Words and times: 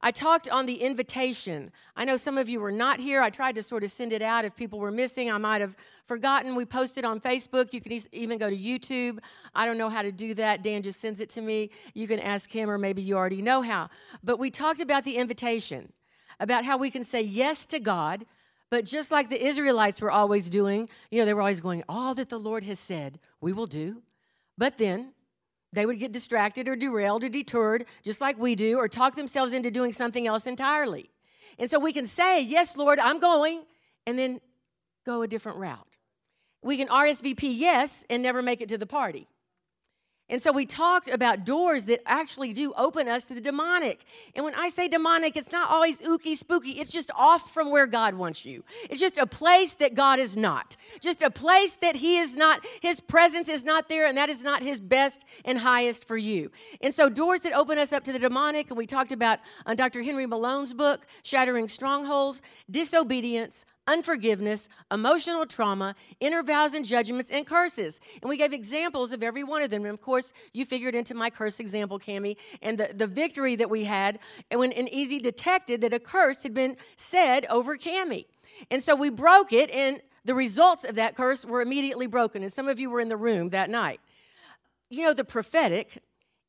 I 0.00 0.12
talked 0.12 0.48
on 0.48 0.66
the 0.66 0.80
invitation. 0.80 1.72
I 1.96 2.04
know 2.04 2.16
some 2.16 2.38
of 2.38 2.48
you 2.48 2.60
were 2.60 2.70
not 2.70 3.00
here. 3.00 3.20
I 3.20 3.30
tried 3.30 3.56
to 3.56 3.62
sort 3.64 3.82
of 3.82 3.90
send 3.90 4.12
it 4.12 4.22
out. 4.22 4.44
If 4.44 4.54
people 4.54 4.78
were 4.78 4.92
missing, 4.92 5.28
I 5.28 5.38
might 5.38 5.60
have 5.60 5.76
forgotten. 6.06 6.54
We 6.54 6.64
posted 6.64 7.04
on 7.04 7.20
Facebook. 7.20 7.72
You 7.72 7.80
can 7.80 7.98
even 8.12 8.38
go 8.38 8.48
to 8.48 8.56
YouTube. 8.56 9.18
I 9.56 9.66
don't 9.66 9.76
know 9.76 9.88
how 9.88 10.02
to 10.02 10.12
do 10.12 10.34
that. 10.34 10.62
Dan 10.62 10.82
just 10.82 11.00
sends 11.00 11.18
it 11.18 11.28
to 11.30 11.40
me. 11.40 11.70
You 11.94 12.06
can 12.06 12.20
ask 12.20 12.48
him, 12.48 12.70
or 12.70 12.78
maybe 12.78 13.02
you 13.02 13.16
already 13.16 13.42
know 13.42 13.60
how. 13.60 13.90
But 14.22 14.38
we 14.38 14.52
talked 14.52 14.80
about 14.80 15.02
the 15.02 15.16
invitation, 15.16 15.92
about 16.38 16.64
how 16.64 16.76
we 16.76 16.92
can 16.92 17.02
say 17.02 17.22
yes 17.22 17.66
to 17.66 17.80
God. 17.80 18.24
But 18.70 18.84
just 18.84 19.10
like 19.10 19.30
the 19.30 19.44
Israelites 19.44 20.00
were 20.00 20.12
always 20.12 20.48
doing, 20.48 20.88
you 21.10 21.18
know, 21.18 21.26
they 21.26 21.34
were 21.34 21.40
always 21.40 21.60
going, 21.60 21.82
All 21.88 22.14
that 22.14 22.28
the 22.28 22.38
Lord 22.38 22.62
has 22.64 22.78
said, 22.78 23.18
we 23.40 23.52
will 23.52 23.66
do. 23.66 24.02
But 24.56 24.78
then 24.78 25.12
they 25.72 25.86
would 25.86 25.98
get 25.98 26.12
distracted 26.12 26.68
or 26.68 26.76
derailed 26.76 27.24
or 27.24 27.28
detoured, 27.28 27.84
just 28.02 28.20
like 28.20 28.38
we 28.38 28.54
do, 28.54 28.78
or 28.78 28.88
talk 28.88 29.16
themselves 29.16 29.52
into 29.52 29.70
doing 29.70 29.92
something 29.92 30.26
else 30.26 30.46
entirely. 30.46 31.10
And 31.58 31.70
so 31.70 31.78
we 31.78 31.92
can 31.92 32.06
say, 32.06 32.40
Yes, 32.40 32.76
Lord, 32.76 32.98
I'm 32.98 33.18
going, 33.18 33.64
and 34.06 34.18
then 34.18 34.40
go 35.04 35.22
a 35.22 35.28
different 35.28 35.58
route. 35.58 35.96
We 36.62 36.76
can 36.76 36.88
RSVP 36.88 37.56
yes 37.56 38.04
and 38.10 38.22
never 38.22 38.42
make 38.42 38.60
it 38.60 38.68
to 38.70 38.78
the 38.78 38.86
party. 38.86 39.28
And 40.30 40.42
so 40.42 40.52
we 40.52 40.66
talked 40.66 41.08
about 41.08 41.44
doors 41.44 41.86
that 41.86 42.00
actually 42.04 42.52
do 42.52 42.74
open 42.76 43.08
us 43.08 43.24
to 43.26 43.34
the 43.34 43.40
demonic. 43.40 44.04
And 44.34 44.44
when 44.44 44.54
I 44.54 44.68
say 44.68 44.86
demonic, 44.86 45.36
it's 45.36 45.50
not 45.50 45.70
always 45.70 46.00
ooky 46.02 46.36
spooky. 46.36 46.72
It's 46.72 46.90
just 46.90 47.10
off 47.16 47.52
from 47.52 47.70
where 47.70 47.86
God 47.86 48.14
wants 48.14 48.44
you. 48.44 48.62
It's 48.90 49.00
just 49.00 49.16
a 49.16 49.26
place 49.26 49.74
that 49.74 49.94
God 49.94 50.18
is 50.18 50.36
not. 50.36 50.76
Just 51.00 51.22
a 51.22 51.30
place 51.30 51.76
that 51.76 51.96
He 51.96 52.18
is 52.18 52.36
not, 52.36 52.64
His 52.82 53.00
presence 53.00 53.48
is 53.48 53.64
not 53.64 53.88
there, 53.88 54.06
and 54.06 54.18
that 54.18 54.28
is 54.28 54.44
not 54.44 54.62
His 54.62 54.80
best 54.80 55.24
and 55.44 55.58
highest 55.58 56.06
for 56.06 56.16
you. 56.16 56.50
And 56.82 56.92
so 56.92 57.08
doors 57.08 57.40
that 57.42 57.52
open 57.54 57.78
us 57.78 57.92
up 57.92 58.04
to 58.04 58.12
the 58.12 58.18
demonic, 58.18 58.68
and 58.68 58.76
we 58.76 58.86
talked 58.86 59.12
about 59.12 59.38
uh, 59.38 59.70
on 59.70 59.76
Dr. 59.76 60.02
Henry 60.02 60.26
Malone's 60.26 60.74
book, 60.74 61.06
Shattering 61.22 61.68
Strongholds, 61.68 62.42
disobedience, 62.70 63.64
unforgiveness, 63.88 64.68
emotional 64.92 65.46
trauma, 65.46 65.96
inner 66.20 66.44
vows 66.44 66.74
and 66.74 66.84
judgments, 66.84 67.30
and 67.30 67.44
curses. 67.44 68.00
And 68.22 68.28
we 68.28 68.36
gave 68.36 68.52
examples 68.52 69.10
of 69.10 69.22
every 69.22 69.42
one 69.42 69.62
of 69.62 69.70
them. 69.70 69.84
And 69.84 69.92
of 69.92 70.00
course, 70.00 70.32
you 70.52 70.64
figured 70.64 70.94
into 70.94 71.14
my 71.14 71.30
curse 71.30 71.58
example, 71.58 71.98
Cami, 71.98 72.36
and 72.62 72.78
the, 72.78 72.90
the 72.94 73.06
victory 73.08 73.56
that 73.56 73.70
we 73.70 73.84
had 73.84 74.20
when 74.52 74.72
an 74.72 74.86
easy 74.88 75.18
detected 75.18 75.80
that 75.80 75.92
a 75.92 75.98
curse 75.98 76.44
had 76.44 76.54
been 76.54 76.76
said 76.94 77.46
over 77.50 77.76
Cami. 77.76 78.26
And 78.70 78.82
so 78.82 78.94
we 78.94 79.10
broke 79.10 79.52
it, 79.52 79.70
and 79.70 80.00
the 80.24 80.34
results 80.34 80.84
of 80.84 80.94
that 80.96 81.16
curse 81.16 81.44
were 81.44 81.62
immediately 81.62 82.06
broken. 82.06 82.42
And 82.42 82.52
some 82.52 82.68
of 82.68 82.78
you 82.78 82.90
were 82.90 83.00
in 83.00 83.08
the 83.08 83.16
room 83.16 83.48
that 83.50 83.70
night. 83.70 84.00
You 84.90 85.02
know, 85.02 85.14
the 85.14 85.24
prophetic, 85.24 86.02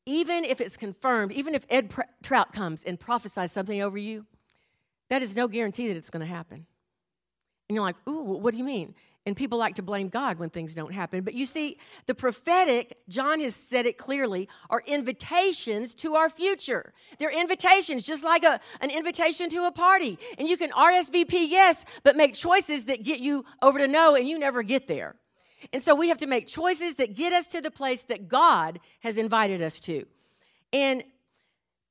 even 0.04 0.44
if 0.44 0.60
it's 0.60 0.76
confirmed, 0.76 1.32
even 1.32 1.54
if 1.54 1.64
Ed 1.70 1.92
Trout 2.22 2.52
comes 2.52 2.84
and 2.84 3.00
prophesies 3.00 3.52
something 3.52 3.80
over 3.80 3.96
you, 3.96 4.26
that 5.08 5.22
is 5.22 5.34
no 5.34 5.48
guarantee 5.48 5.88
that 5.88 5.96
it's 5.96 6.10
going 6.10 6.26
to 6.26 6.32
happen. 6.32 6.66
And 7.70 7.76
you're 7.76 7.84
like, 7.84 8.08
ooh, 8.08 8.24
what 8.24 8.50
do 8.50 8.58
you 8.58 8.64
mean? 8.64 8.96
And 9.26 9.36
people 9.36 9.56
like 9.56 9.76
to 9.76 9.82
blame 9.82 10.08
God 10.08 10.40
when 10.40 10.50
things 10.50 10.74
don't 10.74 10.92
happen. 10.92 11.22
But 11.22 11.34
you 11.34 11.46
see, 11.46 11.78
the 12.06 12.16
prophetic, 12.16 12.98
John 13.08 13.38
has 13.38 13.54
said 13.54 13.86
it 13.86 13.96
clearly, 13.96 14.48
are 14.70 14.82
invitations 14.88 15.94
to 15.94 16.16
our 16.16 16.28
future. 16.28 16.92
They're 17.20 17.30
invitations, 17.30 18.04
just 18.04 18.24
like 18.24 18.42
a, 18.42 18.58
an 18.80 18.90
invitation 18.90 19.48
to 19.50 19.66
a 19.66 19.70
party. 19.70 20.18
And 20.36 20.48
you 20.48 20.56
can 20.56 20.70
RSVP 20.70 21.48
yes, 21.48 21.84
but 22.02 22.16
make 22.16 22.34
choices 22.34 22.86
that 22.86 23.04
get 23.04 23.20
you 23.20 23.44
over 23.62 23.78
to 23.78 23.86
no, 23.86 24.16
and 24.16 24.28
you 24.28 24.36
never 24.36 24.64
get 24.64 24.88
there. 24.88 25.14
And 25.72 25.80
so 25.80 25.94
we 25.94 26.08
have 26.08 26.18
to 26.18 26.26
make 26.26 26.48
choices 26.48 26.96
that 26.96 27.14
get 27.14 27.32
us 27.32 27.46
to 27.48 27.60
the 27.60 27.70
place 27.70 28.02
that 28.02 28.26
God 28.26 28.80
has 29.04 29.16
invited 29.16 29.62
us 29.62 29.78
to. 29.82 30.06
And 30.72 31.04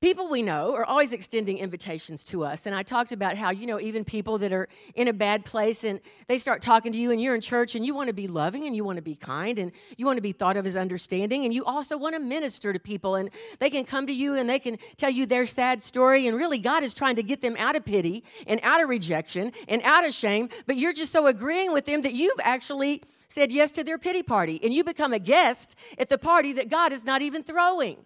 people 0.00 0.30
we 0.30 0.40
know 0.40 0.74
are 0.74 0.84
always 0.86 1.12
extending 1.12 1.58
invitations 1.58 2.24
to 2.24 2.42
us 2.42 2.64
and 2.64 2.74
i 2.74 2.82
talked 2.82 3.12
about 3.12 3.36
how 3.36 3.50
you 3.50 3.66
know 3.66 3.78
even 3.78 4.02
people 4.02 4.38
that 4.38 4.50
are 4.50 4.66
in 4.94 5.08
a 5.08 5.12
bad 5.12 5.44
place 5.44 5.84
and 5.84 6.00
they 6.26 6.38
start 6.38 6.62
talking 6.62 6.90
to 6.90 6.98
you 6.98 7.10
and 7.10 7.20
you're 7.20 7.34
in 7.34 7.40
church 7.42 7.74
and 7.74 7.84
you 7.84 7.94
want 7.94 8.06
to 8.06 8.14
be 8.14 8.26
loving 8.26 8.64
and 8.66 8.74
you 8.74 8.82
want 8.82 8.96
to 8.96 9.02
be 9.02 9.14
kind 9.14 9.58
and 9.58 9.72
you 9.98 10.06
want 10.06 10.16
to 10.16 10.22
be 10.22 10.32
thought 10.32 10.56
of 10.56 10.64
as 10.64 10.74
understanding 10.74 11.44
and 11.44 11.52
you 11.52 11.62
also 11.66 11.98
want 11.98 12.14
to 12.14 12.18
minister 12.18 12.72
to 12.72 12.78
people 12.78 13.14
and 13.14 13.28
they 13.58 13.68
can 13.68 13.84
come 13.84 14.06
to 14.06 14.12
you 14.12 14.34
and 14.34 14.48
they 14.48 14.58
can 14.58 14.78
tell 14.96 15.10
you 15.10 15.26
their 15.26 15.44
sad 15.44 15.82
story 15.82 16.26
and 16.26 16.34
really 16.34 16.58
god 16.58 16.82
is 16.82 16.94
trying 16.94 17.16
to 17.16 17.22
get 17.22 17.42
them 17.42 17.54
out 17.58 17.76
of 17.76 17.84
pity 17.84 18.24
and 18.46 18.58
out 18.62 18.82
of 18.82 18.88
rejection 18.88 19.52
and 19.68 19.82
out 19.82 20.06
of 20.06 20.14
shame 20.14 20.48
but 20.66 20.78
you're 20.78 20.94
just 20.94 21.12
so 21.12 21.26
agreeing 21.26 21.72
with 21.74 21.84
them 21.84 22.00
that 22.00 22.14
you've 22.14 22.40
actually 22.42 23.02
said 23.28 23.52
yes 23.52 23.70
to 23.70 23.84
their 23.84 23.98
pity 23.98 24.22
party 24.22 24.58
and 24.62 24.72
you 24.72 24.82
become 24.82 25.12
a 25.12 25.18
guest 25.18 25.76
at 25.98 26.08
the 26.08 26.16
party 26.16 26.54
that 26.54 26.70
god 26.70 26.90
is 26.90 27.04
not 27.04 27.20
even 27.20 27.42
throwing 27.42 27.98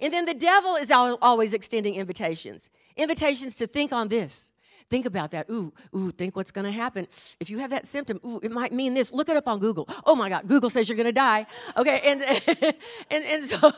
and 0.00 0.12
then 0.12 0.24
the 0.24 0.34
devil 0.34 0.76
is 0.76 0.90
always 0.90 1.54
extending 1.54 1.94
invitations 1.94 2.70
invitations 2.96 3.56
to 3.56 3.66
think 3.66 3.92
on 3.92 4.08
this. 4.08 4.52
Think 4.90 5.06
about 5.06 5.30
that. 5.30 5.48
Ooh, 5.48 5.72
ooh, 5.94 6.10
think 6.10 6.34
what's 6.34 6.50
going 6.50 6.64
to 6.64 6.72
happen. 6.72 7.06
If 7.38 7.48
you 7.48 7.58
have 7.58 7.70
that 7.70 7.86
symptom, 7.86 8.20
ooh, 8.26 8.40
it 8.42 8.50
might 8.50 8.72
mean 8.72 8.94
this. 8.94 9.12
Look 9.12 9.28
it 9.28 9.36
up 9.36 9.46
on 9.46 9.60
Google. 9.60 9.88
Oh 10.04 10.16
my 10.16 10.28
God, 10.28 10.48
Google 10.48 10.68
says 10.68 10.88
you're 10.88 10.96
going 10.96 11.06
to 11.06 11.12
die. 11.12 11.46
Okay, 11.76 12.00
and, 12.04 12.22
and, 13.10 13.24
and 13.24 13.44
so, 13.44 13.72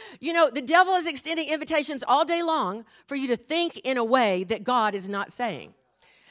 you 0.20 0.32
know, 0.32 0.50
the 0.50 0.60
devil 0.60 0.94
is 0.94 1.06
extending 1.06 1.48
invitations 1.48 2.02
all 2.06 2.24
day 2.24 2.42
long 2.42 2.84
for 3.06 3.14
you 3.14 3.28
to 3.28 3.36
think 3.36 3.76
in 3.78 3.96
a 3.96 4.04
way 4.04 4.42
that 4.44 4.64
God 4.64 4.96
is 4.96 5.08
not 5.08 5.30
saying. 5.30 5.72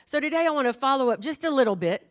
So 0.03 0.19
today 0.19 0.45
I 0.45 0.49
want 0.49 0.67
to 0.67 0.73
follow 0.73 1.11
up 1.11 1.21
just 1.21 1.45
a 1.45 1.49
little 1.49 1.77
bit 1.77 2.08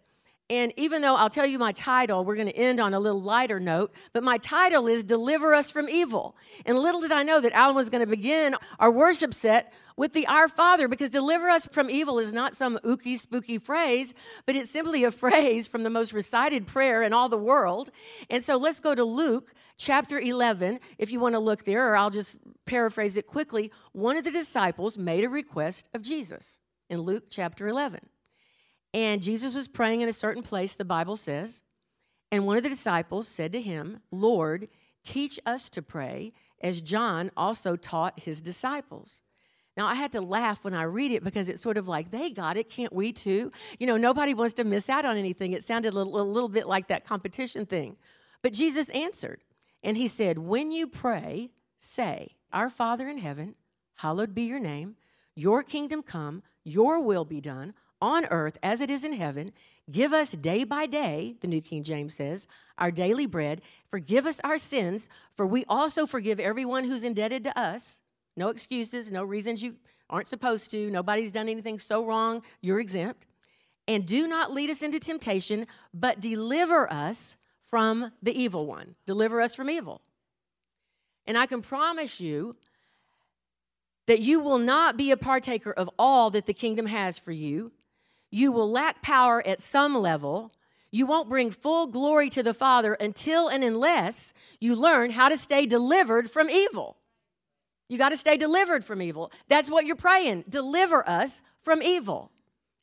and 0.51 0.73
even 0.77 1.03
though 1.03 1.15
I'll 1.15 1.29
tell 1.29 1.47
you 1.47 1.59
my 1.59 1.73
title, 1.73 2.25
we're 2.25 2.37
going 2.37 2.49
to 2.49 2.57
end 2.57 2.81
on 2.81 2.95
a 2.95 3.01
little 3.01 3.21
lighter 3.21 3.61
note, 3.61 3.93
but 4.15 4.23
my 4.23 4.39
title 4.39 4.87
is 4.87 5.05
Deliver 5.05 5.53
Us 5.53 5.71
from 5.71 5.91
Evil. 5.91 6.37
And 6.65 6.79
little 6.79 7.03
did 7.03 7.13
I 7.13 7.23
know 7.23 7.41
that 7.41 7.53
Alan 7.53 7.77
was 7.77 7.91
going 7.91 8.01
to 8.01 8.07
begin 8.07 8.57
our 8.79 8.91
worship 8.91 9.35
set 9.35 9.73
with 9.99 10.15
the 10.15 10.27
Our 10.27 10.49
Father, 10.49 10.89
because 10.89 11.11
deliver 11.11 11.51
us 11.51 11.67
from 11.67 11.91
evil 11.91 12.19
is 12.19 12.33
not 12.33 12.57
some 12.57 12.79
ooky, 12.85 13.19
spooky 13.19 13.59
phrase, 13.59 14.15
but 14.47 14.57
it's 14.57 14.71
simply 14.71 15.05
a 15.05 15.11
phrase 15.23 15.67
from 15.67 15.83
the 15.83 15.91
most 15.91 16.13
recited 16.13 16.67
prayer 16.67 17.03
in 17.03 17.13
all 17.13 17.29
the 17.29 17.37
world. 17.37 17.91
And 18.31 18.43
so 18.43 18.57
let's 18.57 18.81
go 18.81 18.95
to 18.95 19.05
Luke 19.05 19.53
chapter 19.77 20.19
11, 20.19 20.81
if 20.99 21.13
you 21.13 21.21
want 21.21 21.35
to 21.35 21.41
look 21.41 21.65
there, 21.65 21.91
or 21.91 21.97
I'll 21.97 22.11
just 22.11 22.39
paraphrase 22.65 23.17
it 23.17 23.27
quickly. 23.27 23.71
One 23.93 24.17
of 24.17 24.25
the 24.25 24.31
disciples 24.31 24.97
made 24.97 25.25
a 25.25 25.29
request 25.29 25.89
of 25.93 26.03
Jesus 26.03 26.61
in 26.89 27.01
Luke 27.01 27.25
chapter 27.29 27.69
11. 27.69 28.09
And 28.95 29.23
Jesus 29.23 29.55
was 29.55 29.69
praying 29.69 30.01
in 30.01 30.09
a 30.09 30.13
certain 30.13 30.43
place, 30.43 30.75
the 30.75 30.85
Bible 30.85 31.17
says. 31.17 31.63
And 32.31 32.47
one 32.47 32.57
of 32.57 32.63
the 32.63 32.69
disciples 32.71 33.29
said 33.29 33.53
to 33.53 33.61
him, 33.61 34.01
Lord, 34.11 34.69
teach 35.03 35.39
us 35.47 35.69
to 35.71 35.83
pray, 35.83 36.33
as 36.61 36.81
John 36.81 37.31
also 37.37 37.77
taught 37.77 38.21
his 38.21 38.41
disciples. 38.41 39.23
Now, 39.77 39.87
I 39.87 39.95
had 39.95 40.11
to 40.13 40.21
laugh 40.21 40.65
when 40.65 40.75
I 40.75 40.83
read 40.83 41.13
it 41.13 41.23
because 41.23 41.49
it's 41.49 41.63
sort 41.63 41.79
of 41.79 41.87
like, 41.87 42.11
they 42.11 42.31
got 42.31 42.57
it, 42.57 42.69
can't 42.69 42.93
we 42.93 43.13
too? 43.13 43.53
You 43.79 43.87
know, 43.87 43.97
nobody 43.97 44.35
wants 44.35 44.55
to 44.55 44.65
miss 44.65 44.91
out 44.91 45.05
on 45.05 45.17
anything. 45.17 45.53
It 45.53 45.63
sounded 45.63 45.93
a 45.93 45.97
little, 45.97 46.21
a 46.21 46.23
little 46.23 46.49
bit 46.49 46.67
like 46.67 46.89
that 46.89 47.05
competition 47.05 47.65
thing. 47.65 47.97
But 48.43 48.53
Jesus 48.53 48.89
answered, 48.91 49.45
and 49.85 49.97
he 49.97 50.09
said, 50.09 50.39
When 50.39 50.73
you 50.73 50.89
pray, 50.89 51.51
say, 51.77 52.37
Our 52.53 52.69
Father 52.69 53.09
in 53.09 53.19
heaven, 53.19 53.55
hallowed 53.95 54.35
be 54.35 54.43
your 54.43 54.59
name, 54.59 54.97
your 55.37 55.63
kingdom 55.63 56.03
come, 56.03 56.43
your 56.65 57.01
will 57.01 57.25
be 57.25 57.41
done 57.41 57.75
on 58.01 58.27
earth 58.27 58.59
as 58.63 58.81
it 58.81 58.91
is 58.91 59.05
in 59.05 59.13
heaven. 59.13 59.53
Give 59.91 60.13
us 60.13 60.33
day 60.33 60.65
by 60.65 60.87
day, 60.87 61.37
the 61.41 61.49
New 61.49 61.61
King 61.61 61.83
James 61.83 62.15
says, 62.15 62.47
our 62.77 62.91
daily 62.91 63.27
bread. 63.27 63.63
Forgive 63.91 64.27
us 64.27 64.41
our 64.45 64.59
sins, 64.59 65.09
for 65.35 65.47
we 65.47 65.65
also 65.69 66.07
forgive 66.07 66.39
everyone 66.39 66.85
who's 66.85 67.05
indebted 67.05 67.45
to 67.45 67.59
us. 67.59 68.03
No 68.37 68.51
excuses, 68.51 69.11
no 69.11 69.25
reasons 69.25 69.63
you 69.63 69.77
aren't 70.11 70.29
supposed 70.29 70.71
to. 70.71 70.91
Nobody's 70.91 71.33
done 71.33 71.49
anything 71.49 71.79
so 71.79 72.05
wrong, 72.05 72.43
you're 72.61 72.81
exempt. 72.81 73.27
And 73.87 74.07
do 74.07 74.27
not 74.27 74.53
lead 74.53 74.69
us 74.69 74.83
into 74.83 75.01
temptation, 75.01 75.67
but 75.95 76.21
deliver 76.21 76.91
us 76.93 77.37
from 77.65 78.13
the 78.23 78.39
evil 78.39 78.67
one. 78.67 78.95
Deliver 79.07 79.41
us 79.41 79.55
from 79.55 79.71
evil. 79.71 80.03
And 81.27 81.37
I 81.37 81.47
can 81.47 81.63
promise 81.63 82.21
you 82.21 82.57
that 84.07 84.21
you 84.21 84.41
will 84.41 84.59
not 84.59 84.97
be 84.97 85.11
a 85.11 85.17
partaker 85.17 85.73
of 85.73 85.91
all 85.99 86.31
that 86.31 86.47
the 86.47 86.55
kingdom 86.55 86.87
has 86.87 87.19
for 87.19 87.33
you 87.33 87.73
you 88.31 88.53
will 88.53 88.71
lack 88.71 89.03
power 89.03 89.47
at 89.47 89.61
some 89.61 89.97
level. 89.97 90.53
You 90.91 91.07
won't 91.07 91.29
bring 91.29 91.51
full 91.51 91.87
glory 91.87 92.31
to 92.31 92.43
the 92.43 92.55
Father 92.55 92.95
until 92.95 93.49
and 93.49 93.63
unless 93.63 94.33
you 94.61 94.75
learn 94.75 95.11
how 95.11 95.29
to 95.29 95.37
stay 95.37 95.67
delivered 95.67 96.31
from 96.31 96.49
evil. 96.49 96.97
You 97.89 97.97
got 97.97 98.11
to 98.11 98.17
stay 98.17 98.37
delivered 98.37 98.85
from 98.85 99.01
evil. 99.01 99.33
That's 99.49 99.71
what 99.71 99.87
you're 99.87 99.97
praying. 99.97 100.45
Deliver 100.49 101.09
us 101.09 101.41
from 101.63 101.83
evil. 101.83 102.31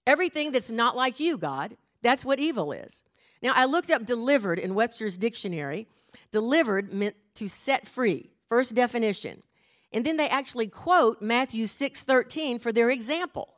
Everything 0.07 0.51
that's 0.51 0.69
not 0.69 0.95
like 0.95 1.19
you, 1.19 1.37
God, 1.37 1.77
that's 2.01 2.25
what 2.25 2.39
evil 2.39 2.71
is. 2.71 3.03
Now, 3.41 3.53
I 3.55 3.65
looked 3.65 3.91
up 3.91 4.05
delivered 4.05 4.57
in 4.57 4.73
Webster's 4.73 5.17
dictionary. 5.17 5.87
Delivered 6.31 6.93
meant 6.93 7.15
to 7.35 7.47
set 7.47 7.87
free, 7.87 8.31
first 8.49 8.73
definition. 8.73 9.43
And 9.91 10.05
then 10.05 10.17
they 10.17 10.27
actually 10.27 10.67
quote 10.67 11.21
Matthew 11.21 11.67
6 11.67 12.03
13 12.03 12.59
for 12.59 12.71
their 12.71 12.89
example 12.89 13.55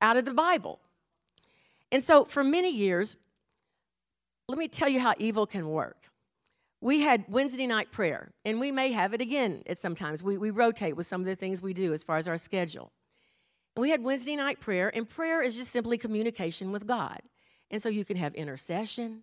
out 0.00 0.16
of 0.16 0.24
the 0.24 0.34
Bible. 0.34 0.80
And 1.92 2.02
so 2.02 2.24
for 2.24 2.42
many 2.42 2.70
years, 2.70 3.16
let 4.48 4.58
me 4.58 4.66
tell 4.66 4.88
you 4.88 4.98
how 4.98 5.14
evil 5.18 5.46
can 5.46 5.68
work. 5.68 6.08
We 6.80 7.00
had 7.00 7.26
Wednesday 7.28 7.68
night 7.68 7.92
prayer, 7.92 8.32
and 8.44 8.58
we 8.58 8.72
may 8.72 8.90
have 8.90 9.14
it 9.14 9.20
again 9.20 9.62
at 9.68 9.78
sometimes. 9.78 10.20
We, 10.22 10.36
we 10.36 10.50
rotate 10.50 10.96
with 10.96 11.06
some 11.06 11.20
of 11.20 11.26
the 11.26 11.36
things 11.36 11.62
we 11.62 11.74
do 11.74 11.92
as 11.92 12.02
far 12.02 12.16
as 12.16 12.26
our 12.26 12.38
schedule. 12.38 12.90
And 13.76 13.82
we 13.82 13.90
had 13.90 14.02
Wednesday 14.02 14.34
night 14.34 14.58
prayer, 14.58 14.90
and 14.92 15.08
prayer 15.08 15.42
is 15.42 15.54
just 15.56 15.70
simply 15.70 15.96
communication 15.96 16.72
with 16.72 16.86
God. 16.86 17.20
And 17.70 17.80
so 17.80 17.88
you 17.88 18.04
can 18.04 18.16
have 18.16 18.34
intercession, 18.34 19.22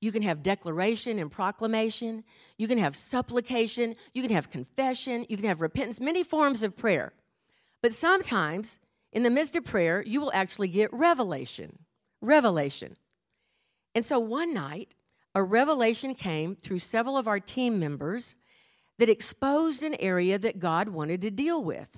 you 0.00 0.10
can 0.10 0.22
have 0.22 0.42
declaration 0.42 1.18
and 1.18 1.30
proclamation, 1.30 2.24
you 2.58 2.66
can 2.66 2.78
have 2.78 2.96
supplication, 2.96 3.94
you 4.14 4.22
can 4.22 4.32
have 4.32 4.50
confession, 4.50 5.26
you 5.28 5.36
can 5.36 5.46
have 5.46 5.60
repentance, 5.60 6.00
many 6.00 6.22
forms 6.22 6.62
of 6.62 6.76
prayer. 6.76 7.12
But 7.82 7.94
sometimes 7.94 8.78
in 9.12 9.22
the 9.22 9.30
midst 9.30 9.54
of 9.54 9.64
prayer, 9.64 10.02
you 10.04 10.20
will 10.20 10.32
actually 10.34 10.68
get 10.68 10.92
revelation. 10.92 11.78
Revelation. 12.20 12.96
And 13.94 14.04
so 14.04 14.18
one 14.18 14.52
night, 14.52 14.94
a 15.34 15.42
revelation 15.42 16.14
came 16.14 16.56
through 16.56 16.78
several 16.78 17.16
of 17.16 17.28
our 17.28 17.40
team 17.40 17.78
members 17.78 18.34
that 18.98 19.08
exposed 19.10 19.82
an 19.82 19.94
area 20.00 20.38
that 20.38 20.58
God 20.58 20.88
wanted 20.88 21.20
to 21.22 21.30
deal 21.30 21.62
with. 21.62 21.88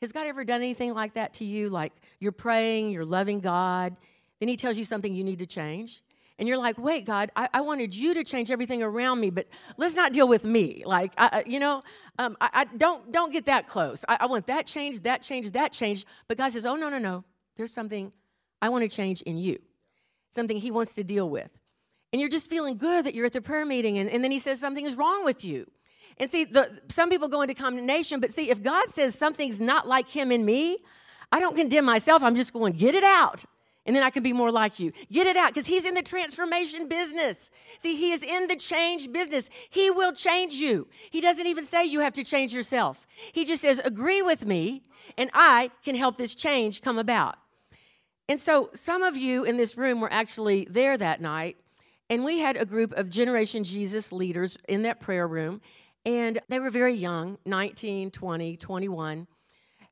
Has 0.00 0.12
God 0.12 0.26
ever 0.26 0.44
done 0.44 0.60
anything 0.60 0.92
like 0.92 1.14
that 1.14 1.34
to 1.34 1.44
you? 1.44 1.68
Like 1.68 1.92
you're 2.18 2.32
praying, 2.32 2.90
you're 2.90 3.04
loving 3.04 3.40
God, 3.40 3.96
then 4.40 4.48
He 4.48 4.56
tells 4.56 4.76
you 4.76 4.84
something 4.84 5.14
you 5.14 5.24
need 5.24 5.38
to 5.38 5.46
change. 5.46 6.02
And 6.38 6.48
you're 6.48 6.58
like, 6.58 6.76
wait, 6.78 7.04
God, 7.04 7.30
I, 7.36 7.48
I 7.54 7.60
wanted 7.60 7.94
you 7.94 8.12
to 8.14 8.24
change 8.24 8.50
everything 8.50 8.82
around 8.82 9.20
me, 9.20 9.30
but 9.30 9.46
let's 9.76 9.94
not 9.94 10.12
deal 10.12 10.26
with 10.26 10.42
me. 10.42 10.82
Like, 10.84 11.12
I, 11.16 11.44
you 11.46 11.60
know, 11.60 11.84
um, 12.18 12.36
I, 12.40 12.50
I, 12.52 12.64
don't 12.64 13.12
don't 13.12 13.32
get 13.32 13.44
that 13.44 13.68
close. 13.68 14.04
I, 14.08 14.18
I 14.22 14.26
want 14.26 14.48
that 14.48 14.66
change, 14.66 15.00
that 15.02 15.22
change, 15.22 15.52
that 15.52 15.70
change. 15.70 16.04
But 16.26 16.38
God 16.38 16.50
says, 16.50 16.66
oh 16.66 16.74
no, 16.74 16.88
no, 16.88 16.98
no. 16.98 17.24
There's 17.56 17.72
something 17.72 18.12
I 18.64 18.70
want 18.70 18.82
to 18.82 18.96
change 18.96 19.20
in 19.22 19.36
you, 19.36 19.58
something 20.30 20.56
He 20.56 20.70
wants 20.70 20.94
to 20.94 21.04
deal 21.04 21.28
with. 21.28 21.50
And 22.14 22.20
you're 22.20 22.30
just 22.30 22.48
feeling 22.48 22.78
good 22.78 23.04
that 23.04 23.14
you're 23.14 23.26
at 23.26 23.32
the 23.32 23.42
prayer 23.42 23.66
meeting, 23.66 23.98
and, 23.98 24.08
and 24.08 24.24
then 24.24 24.30
He 24.30 24.38
says 24.38 24.58
something 24.58 24.86
is 24.86 24.94
wrong 24.94 25.22
with 25.22 25.44
you. 25.44 25.70
And 26.16 26.30
see, 26.30 26.44
the, 26.44 26.70
some 26.88 27.10
people 27.10 27.28
go 27.28 27.42
into 27.42 27.52
condemnation, 27.52 28.20
but 28.20 28.32
see, 28.32 28.48
if 28.48 28.62
God 28.62 28.88
says 28.88 29.14
something's 29.14 29.60
not 29.60 29.86
like 29.86 30.08
Him 30.08 30.32
in 30.32 30.46
me, 30.46 30.78
I 31.30 31.40
don't 31.40 31.54
condemn 31.54 31.84
myself. 31.84 32.22
I'm 32.22 32.36
just 32.36 32.54
going, 32.54 32.72
get 32.72 32.94
it 32.94 33.04
out. 33.04 33.44
And 33.84 33.94
then 33.94 34.02
I 34.02 34.08
can 34.08 34.22
be 34.22 34.32
more 34.32 34.50
like 34.50 34.80
you. 34.80 34.92
Get 35.12 35.26
it 35.26 35.36
out 35.36 35.48
because 35.48 35.66
he's 35.66 35.84
in 35.84 35.92
the 35.92 36.02
transformation 36.02 36.88
business. 36.88 37.50
See, 37.76 37.96
he 37.96 38.12
is 38.12 38.22
in 38.22 38.46
the 38.46 38.56
change 38.56 39.12
business. 39.12 39.50
He 39.68 39.90
will 39.90 40.14
change 40.14 40.54
you. 40.54 40.88
He 41.10 41.20
doesn't 41.20 41.46
even 41.46 41.66
say 41.66 41.84
you 41.84 42.00
have 42.00 42.14
to 42.14 42.24
change 42.24 42.54
yourself. 42.54 43.06
He 43.32 43.44
just 43.44 43.60
says, 43.60 43.82
agree 43.84 44.22
with 44.22 44.46
me, 44.46 44.84
and 45.18 45.28
I 45.34 45.70
can 45.84 45.96
help 45.96 46.16
this 46.16 46.34
change 46.34 46.80
come 46.80 46.98
about. 46.98 47.36
And 48.28 48.40
so 48.40 48.70
some 48.74 49.02
of 49.02 49.16
you 49.16 49.44
in 49.44 49.56
this 49.56 49.76
room 49.76 50.00
were 50.00 50.12
actually 50.12 50.66
there 50.70 50.96
that 50.96 51.20
night, 51.20 51.56
and 52.08 52.24
we 52.24 52.38
had 52.38 52.56
a 52.56 52.64
group 52.64 52.92
of 52.92 53.08
Generation 53.08 53.64
Jesus 53.64 54.12
leaders 54.12 54.56
in 54.68 54.82
that 54.82 55.00
prayer 55.00 55.28
room. 55.28 55.60
And 56.06 56.38
they 56.48 56.58
were 56.58 56.70
very 56.70 56.94
young 56.94 57.38
19, 57.46 58.10
20, 58.10 58.56
21. 58.56 59.26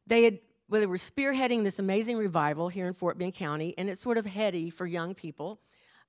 They 0.06 0.24
had 0.24 0.38
well, 0.68 0.80
they 0.80 0.86
were 0.86 0.96
spearheading 0.96 1.64
this 1.64 1.78
amazing 1.78 2.16
revival 2.16 2.70
here 2.70 2.86
in 2.86 2.94
Fort 2.94 3.18
Bend 3.18 3.34
County, 3.34 3.74
and 3.76 3.90
it's 3.90 4.00
sort 4.00 4.16
of 4.16 4.24
heady 4.24 4.70
for 4.70 4.86
young 4.86 5.14
people. 5.14 5.60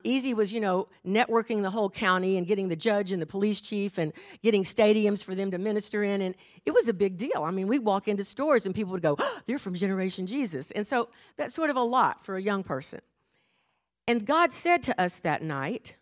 Easy 0.03 0.33
was, 0.33 0.51
you 0.51 0.59
know, 0.59 0.87
networking 1.05 1.61
the 1.61 1.69
whole 1.69 1.89
county 1.89 2.37
and 2.37 2.45
getting 2.45 2.67
the 2.67 2.75
judge 2.75 3.11
and 3.11 3.21
the 3.21 3.25
police 3.25 3.61
chief 3.61 3.97
and 3.97 4.11
getting 4.41 4.63
stadiums 4.63 5.23
for 5.23 5.33
them 5.33 5.51
to 5.51 5.57
minister 5.57 6.03
in. 6.03 6.21
And 6.21 6.35
it 6.65 6.71
was 6.71 6.87
a 6.87 6.93
big 6.93 7.17
deal. 7.17 7.43
I 7.43 7.51
mean, 7.51 7.67
we'd 7.67 7.85
walk 7.85 8.07
into 8.07 8.23
stores 8.23 8.65
and 8.65 8.75
people 8.75 8.91
would 8.91 9.01
go, 9.01 9.15
oh, 9.17 9.39
they're 9.45 9.59
from 9.59 9.75
Generation 9.75 10.25
Jesus. 10.25 10.71
And 10.71 10.85
so 10.85 11.09
that's 11.37 11.55
sort 11.55 11.69
of 11.69 11.77
a 11.77 11.81
lot 11.81 12.23
for 12.25 12.35
a 12.35 12.41
young 12.41 12.63
person. 12.63 12.99
And 14.07 14.25
God 14.25 14.51
said 14.51 14.83
to 14.83 15.01
us 15.01 15.19
that 15.19 15.41
night, 15.41 15.97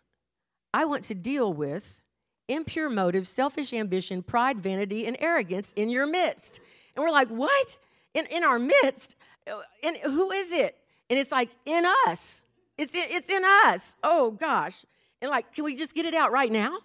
I 0.74 0.84
want 0.84 1.04
to 1.04 1.14
deal 1.14 1.52
with 1.52 2.00
impure 2.48 2.90
motives, 2.90 3.28
selfish 3.28 3.72
ambition, 3.72 4.22
pride, 4.22 4.58
vanity, 4.58 5.06
and 5.06 5.16
arrogance 5.20 5.72
in 5.76 5.88
your 5.88 6.06
midst. 6.06 6.60
And 6.94 7.04
we're 7.04 7.10
like, 7.10 7.28
what? 7.28 7.78
In, 8.14 8.26
in 8.26 8.44
our 8.44 8.58
midst? 8.58 9.16
Uh, 9.46 9.60
and 9.82 9.96
who 9.98 10.30
is 10.32 10.52
it? 10.52 10.76
And 11.08 11.18
it's 11.18 11.32
like, 11.32 11.50
in 11.64 11.84
us. 12.06 12.42
It's, 12.78 12.92
it's 12.94 13.28
in 13.28 13.42
us. 13.44 13.96
Oh, 14.02 14.32
gosh. 14.32 14.84
And 15.20 15.30
like, 15.30 15.52
can 15.54 15.64
we 15.64 15.76
just 15.76 15.94
get 15.94 16.06
it 16.06 16.14
out 16.14 16.32
right 16.32 16.50
now? 16.50 16.78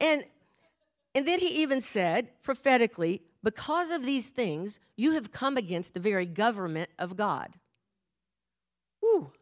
And, 0.00 0.24
and 1.14 1.26
then 1.26 1.38
he 1.38 1.62
even 1.62 1.80
said 1.80 2.28
prophetically, 2.42 3.22
because 3.42 3.90
of 3.90 4.04
these 4.04 4.28
things, 4.28 4.80
you 4.96 5.12
have 5.12 5.30
come 5.30 5.56
against 5.56 5.94
the 5.94 6.00
very 6.00 6.26
government 6.26 6.90
of 6.98 7.16
God. 7.16 7.56
Whew. 9.00 9.32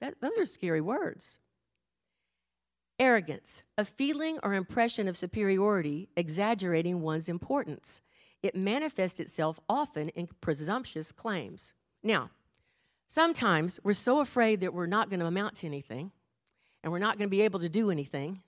That, 0.00 0.20
those 0.20 0.38
are 0.38 0.46
scary 0.46 0.80
words. 0.80 1.38
Arrogance, 2.98 3.62
a 3.76 3.84
feeling 3.84 4.38
or 4.42 4.54
impression 4.54 5.08
of 5.08 5.16
superiority, 5.16 6.08
exaggerating 6.16 7.02
one's 7.02 7.28
importance. 7.28 8.00
It 8.42 8.54
manifests 8.54 9.20
itself 9.20 9.58
often 9.68 10.10
in 10.10 10.28
presumptuous 10.40 11.12
claims. 11.12 11.74
Now, 12.02 12.30
sometimes 13.06 13.80
we're 13.82 13.92
so 13.92 14.20
afraid 14.20 14.60
that 14.60 14.74
we're 14.74 14.86
not 14.86 15.10
going 15.10 15.20
to 15.20 15.26
amount 15.26 15.56
to 15.56 15.66
anything 15.66 16.12
and 16.82 16.92
we're 16.92 16.98
not 16.98 17.18
going 17.18 17.28
to 17.28 17.36
be 17.36 17.42
able 17.42 17.60
to 17.60 17.68
do 17.68 17.90
anything 17.90 18.42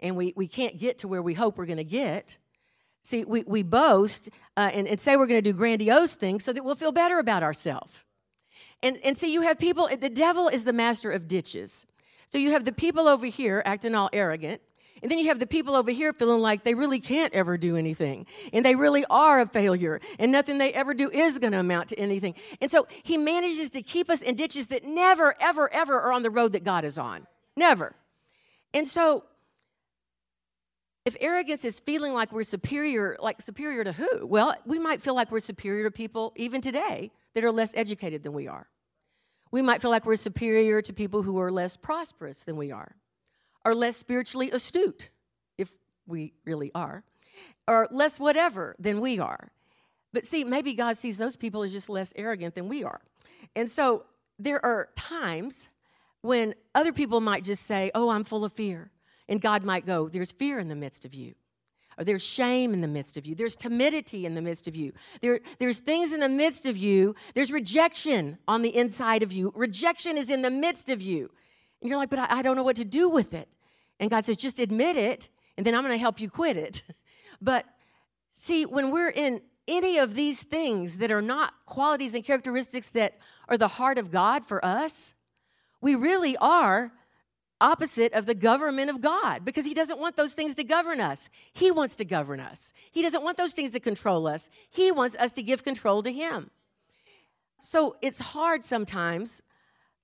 and 0.00 0.16
we, 0.16 0.32
we 0.36 0.48
can't 0.48 0.78
get 0.78 0.98
to 0.98 1.08
where 1.08 1.22
we 1.22 1.34
hope 1.34 1.56
we're 1.56 1.66
going 1.66 1.76
to 1.78 1.84
get. 1.84 2.38
See, 3.04 3.24
we, 3.24 3.44
we 3.46 3.62
boast 3.62 4.30
uh, 4.56 4.70
and, 4.72 4.86
and 4.86 5.00
say 5.00 5.16
we're 5.16 5.26
going 5.26 5.42
to 5.42 5.52
do 5.52 5.56
grandiose 5.56 6.14
things 6.14 6.44
so 6.44 6.52
that 6.52 6.64
we'll 6.64 6.74
feel 6.74 6.92
better 6.92 7.18
about 7.18 7.42
ourselves. 7.42 8.04
And, 8.82 8.98
and 9.04 9.16
see, 9.16 9.32
you 9.32 9.42
have 9.42 9.58
people, 9.58 9.88
the 9.88 10.10
devil 10.10 10.48
is 10.48 10.64
the 10.64 10.72
master 10.72 11.10
of 11.10 11.28
ditches. 11.28 11.86
So 12.30 12.38
you 12.38 12.50
have 12.50 12.64
the 12.64 12.72
people 12.72 13.06
over 13.06 13.26
here 13.26 13.62
acting 13.64 13.94
all 13.94 14.10
arrogant. 14.12 14.60
And 15.00 15.10
then 15.10 15.18
you 15.18 15.26
have 15.28 15.38
the 15.38 15.46
people 15.46 15.74
over 15.74 15.90
here 15.90 16.12
feeling 16.12 16.40
like 16.40 16.64
they 16.64 16.74
really 16.74 17.00
can't 17.00 17.32
ever 17.34 17.56
do 17.56 17.76
anything. 17.76 18.26
And 18.52 18.64
they 18.64 18.74
really 18.74 19.04
are 19.10 19.40
a 19.40 19.46
failure. 19.46 20.00
And 20.18 20.32
nothing 20.32 20.58
they 20.58 20.72
ever 20.72 20.94
do 20.94 21.10
is 21.10 21.38
going 21.38 21.52
to 21.52 21.58
amount 21.58 21.88
to 21.88 21.98
anything. 21.98 22.34
And 22.60 22.70
so 22.70 22.86
he 23.02 23.16
manages 23.16 23.70
to 23.70 23.82
keep 23.82 24.10
us 24.10 24.22
in 24.22 24.34
ditches 24.34 24.68
that 24.68 24.84
never, 24.84 25.34
ever, 25.40 25.72
ever 25.72 26.00
are 26.00 26.12
on 26.12 26.22
the 26.22 26.30
road 26.30 26.52
that 26.52 26.64
God 26.64 26.84
is 26.84 26.98
on. 26.98 27.26
Never. 27.56 27.94
And 28.74 28.86
so 28.86 29.24
if 31.04 31.16
arrogance 31.20 31.64
is 31.64 31.80
feeling 31.80 32.12
like 32.12 32.32
we're 32.32 32.44
superior, 32.44 33.16
like 33.20 33.40
superior 33.40 33.82
to 33.84 33.92
who? 33.92 34.26
Well, 34.26 34.54
we 34.64 34.78
might 34.78 35.02
feel 35.02 35.14
like 35.14 35.32
we're 35.32 35.40
superior 35.40 35.84
to 35.84 35.90
people 35.90 36.32
even 36.36 36.60
today 36.60 37.10
that 37.34 37.42
are 37.42 37.50
less 37.50 37.74
educated 37.74 38.22
than 38.22 38.32
we 38.32 38.46
are. 38.46 38.68
We 39.50 39.62
might 39.62 39.82
feel 39.82 39.90
like 39.90 40.06
we're 40.06 40.16
superior 40.16 40.80
to 40.80 40.92
people 40.92 41.22
who 41.22 41.38
are 41.40 41.50
less 41.50 41.76
prosperous 41.76 42.44
than 42.44 42.56
we 42.56 42.70
are, 42.70 42.94
or 43.64 43.74
less 43.74 43.96
spiritually 43.96 44.50
astute, 44.50 45.10
if 45.58 45.76
we 46.06 46.32
really 46.44 46.70
are, 46.74 47.04
or 47.68 47.88
less 47.90 48.18
whatever 48.18 48.74
than 48.78 49.00
we 49.00 49.18
are. 49.18 49.50
But 50.12 50.26
see, 50.26 50.44
maybe 50.44 50.74
God 50.74 50.96
sees 50.96 51.16
those 51.16 51.36
people 51.36 51.62
as 51.62 51.72
just 51.72 51.88
less 51.88 52.12
arrogant 52.16 52.54
than 52.54 52.68
we 52.68 52.84
are. 52.84 53.00
And 53.56 53.70
so 53.70 54.04
there 54.38 54.64
are 54.64 54.88
times 54.96 55.68
when 56.20 56.54
other 56.74 56.92
people 56.92 57.20
might 57.20 57.44
just 57.44 57.64
say, 57.64 57.90
Oh, 57.94 58.10
I'm 58.10 58.24
full 58.24 58.44
of 58.44 58.52
fear. 58.52 58.90
And 59.28 59.40
God 59.40 59.62
might 59.62 59.86
go, 59.86 60.08
There's 60.08 60.32
fear 60.32 60.58
in 60.58 60.68
the 60.68 60.76
midst 60.76 61.04
of 61.04 61.14
you 61.14 61.34
or 61.98 62.04
there's 62.04 62.24
shame 62.24 62.72
in 62.72 62.80
the 62.80 62.88
midst 62.88 63.16
of 63.16 63.26
you, 63.26 63.34
there's 63.34 63.56
timidity 63.56 64.26
in 64.26 64.34
the 64.34 64.42
midst 64.42 64.66
of 64.66 64.76
you, 64.76 64.92
there, 65.20 65.40
there's 65.58 65.78
things 65.78 66.12
in 66.12 66.20
the 66.20 66.28
midst 66.28 66.66
of 66.66 66.76
you, 66.76 67.14
there's 67.34 67.52
rejection 67.52 68.38
on 68.48 68.62
the 68.62 68.74
inside 68.74 69.22
of 69.22 69.32
you. 69.32 69.52
Rejection 69.54 70.16
is 70.16 70.30
in 70.30 70.42
the 70.42 70.50
midst 70.50 70.90
of 70.90 71.02
you. 71.02 71.30
And 71.82 71.90
you're 71.90 71.98
like, 71.98 72.10
but 72.10 72.18
I, 72.20 72.38
I 72.38 72.42
don't 72.42 72.56
know 72.56 72.62
what 72.62 72.76
to 72.76 72.84
do 72.84 73.10
with 73.10 73.34
it. 73.34 73.48
And 74.00 74.08
God 74.10 74.24
says, 74.24 74.36
just 74.36 74.58
admit 74.58 74.96
it, 74.96 75.28
and 75.56 75.66
then 75.66 75.74
I'm 75.74 75.82
going 75.82 75.94
to 75.94 75.98
help 75.98 76.20
you 76.20 76.30
quit 76.30 76.56
it. 76.56 76.82
but 77.42 77.66
see, 78.30 78.64
when 78.64 78.90
we're 78.90 79.10
in 79.10 79.42
any 79.68 79.98
of 79.98 80.14
these 80.14 80.42
things 80.42 80.96
that 80.96 81.10
are 81.10 81.22
not 81.22 81.52
qualities 81.66 82.14
and 82.14 82.24
characteristics 82.24 82.88
that 82.90 83.18
are 83.48 83.58
the 83.58 83.68
heart 83.68 83.98
of 83.98 84.10
God 84.10 84.46
for 84.46 84.64
us, 84.64 85.14
we 85.80 85.94
really 85.94 86.36
are 86.38 86.92
opposite 87.60 88.12
of 88.12 88.26
the 88.26 88.34
government 88.34 88.90
of 88.90 89.00
God 89.00 89.44
because 89.44 89.64
He 89.64 89.74
doesn't 89.74 89.98
want 89.98 90.16
those 90.16 90.34
things 90.34 90.54
to 90.56 90.64
govern 90.64 91.00
us. 91.00 91.30
He 91.52 91.70
wants 91.70 91.94
to 91.96 92.04
govern 92.04 92.40
us. 92.40 92.72
He 92.90 93.02
doesn't 93.02 93.22
want 93.22 93.36
those 93.36 93.54
things 93.54 93.70
to 93.72 93.80
control 93.80 94.26
us. 94.26 94.50
He 94.68 94.90
wants 94.90 95.16
us 95.16 95.32
to 95.32 95.42
give 95.42 95.62
control 95.62 96.02
to 96.02 96.12
Him. 96.12 96.50
So 97.60 97.96
it's 98.02 98.18
hard 98.18 98.64
sometimes 98.64 99.42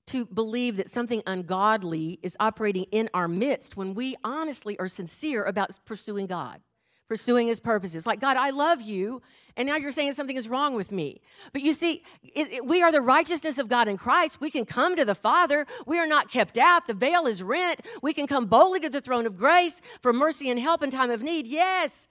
to 0.09 0.27
believe 0.27 0.77
that 0.77 0.88
something 0.88 1.23
ungodly 1.27 2.19
is 2.23 2.37
operating 2.41 2.85
in 2.91 3.09
our 3.15 3.29
midst 3.29 3.77
when 3.77 3.95
we 3.95 4.17
honestly 4.25 4.79
are 4.79 4.88
sincere 4.88 5.45
about 5.45 5.79
pursuing 5.85 6.27
God 6.27 6.61
pursuing 7.09 7.47
his 7.47 7.59
purposes. 7.59 8.07
Like, 8.07 8.21
God, 8.21 8.37
I 8.37 8.50
love 8.50 8.83
you, 8.83 9.23
and 9.57 9.67
now 9.67 9.77
you're 9.77 9.93
saying 9.93 10.12
something 10.12 10.37
is 10.37 10.49
wrong 10.49 10.75
with 10.75 10.93
me. 10.93 11.23
But 11.53 11.62
you 11.62 11.73
see, 11.73 12.03
it, 12.23 12.53
it, 12.53 12.67
we 12.67 12.83
are 12.83 12.93
the 12.93 13.00
righteousness 13.00 13.59
of 13.59 13.69
God 13.69 13.88
in 13.88 13.97
Christ. 13.97 14.41
We 14.41 14.50
can 14.50 14.67
come 14.67 14.95
to 14.95 15.05
the 15.05 15.15
Father. 15.15 15.67
We 15.87 15.99
are 15.99 16.07
not 16.07 16.31
kept 16.31 16.59
out. 16.59 16.87
The 16.87 16.95
veil 16.95 17.27
is 17.27 17.43
rent. 17.43 17.81
We 18.03 18.12
can 18.12 18.27
come 18.27 18.47
boldly 18.47 18.81
to 18.81 18.91
the 18.91 19.00
throne 19.00 19.27
of 19.27 19.38
grace 19.38 19.81
for 20.03 20.12
mercy 20.12 20.50
and 20.50 20.61
help 20.61 20.83
in 20.83 20.91
time 20.91 21.11
of 21.11 21.23
need. 21.23 21.47
Yes. 21.47 22.09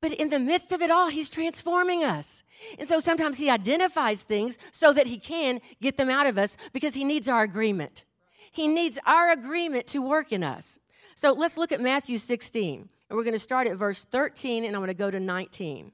But 0.00 0.12
in 0.12 0.30
the 0.30 0.38
midst 0.38 0.72
of 0.72 0.82
it 0.82 0.90
all, 0.90 1.08
he's 1.08 1.30
transforming 1.30 2.04
us. 2.04 2.44
And 2.78 2.88
so 2.88 3.00
sometimes 3.00 3.38
he 3.38 3.48
identifies 3.50 4.22
things 4.22 4.58
so 4.70 4.92
that 4.92 5.06
he 5.06 5.18
can 5.18 5.60
get 5.80 5.96
them 5.96 6.10
out 6.10 6.26
of 6.26 6.38
us 6.38 6.56
because 6.72 6.94
he 6.94 7.04
needs 7.04 7.28
our 7.28 7.42
agreement. 7.42 8.04
He 8.52 8.68
needs 8.68 8.98
our 9.06 9.30
agreement 9.30 9.86
to 9.88 10.02
work 10.02 10.32
in 10.32 10.42
us. 10.42 10.78
So 11.14 11.32
let's 11.32 11.56
look 11.56 11.72
at 11.72 11.80
Matthew 11.80 12.18
16. 12.18 12.88
And 13.08 13.16
we're 13.16 13.24
going 13.24 13.32
to 13.32 13.38
start 13.38 13.66
at 13.66 13.76
verse 13.76 14.04
13 14.04 14.64
and 14.64 14.74
I'm 14.74 14.80
going 14.80 14.88
to 14.88 14.94
go 14.94 15.10
to 15.10 15.20
19. 15.20 15.92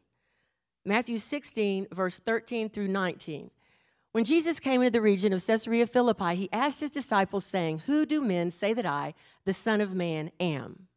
Matthew 0.85 1.19
16, 1.19 1.89
verse 1.93 2.19
13 2.19 2.69
through 2.69 2.89
19. 2.89 3.51
When 4.13 4.25
Jesus 4.25 4.61
came 4.61 4.83
into 4.83 4.91
the 4.91 5.01
region 5.01 5.33
of 5.33 5.45
Caesarea 5.45 5.87
Philippi, 5.87 6.35
he 6.35 6.53
asked 6.53 6.81
his 6.81 6.91
disciples, 6.91 7.47
saying, 7.47 7.83
Who 7.87 8.05
do 8.05 8.21
men 8.21 8.51
say 8.51 8.75
that 8.75 8.85
I, 8.85 9.15
the 9.45 9.55
Son 9.55 9.81
of 9.81 9.95
Man, 9.95 10.31
am? 10.39 10.89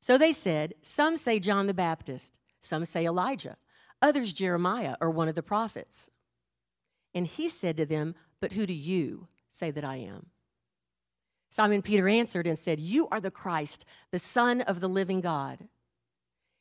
So 0.00 0.18
they 0.18 0.32
said, 0.32 0.74
Some 0.82 1.16
say 1.16 1.38
John 1.38 1.66
the 1.66 1.74
Baptist, 1.74 2.40
some 2.66 2.84
say 2.84 3.06
Elijah, 3.06 3.56
others 4.02 4.32
Jeremiah 4.32 4.96
or 5.00 5.10
one 5.10 5.28
of 5.28 5.34
the 5.34 5.42
prophets. 5.42 6.10
And 7.14 7.26
he 7.26 7.48
said 7.48 7.76
to 7.78 7.86
them, 7.86 8.14
But 8.40 8.52
who 8.52 8.66
do 8.66 8.74
you 8.74 9.28
say 9.50 9.70
that 9.70 9.84
I 9.84 9.96
am? 9.96 10.26
Simon 11.48 11.80
Peter 11.80 12.08
answered 12.08 12.46
and 12.46 12.58
said, 12.58 12.80
You 12.80 13.08
are 13.08 13.20
the 13.20 13.30
Christ, 13.30 13.86
the 14.10 14.18
Son 14.18 14.60
of 14.60 14.80
the 14.80 14.88
living 14.88 15.20
God. 15.20 15.68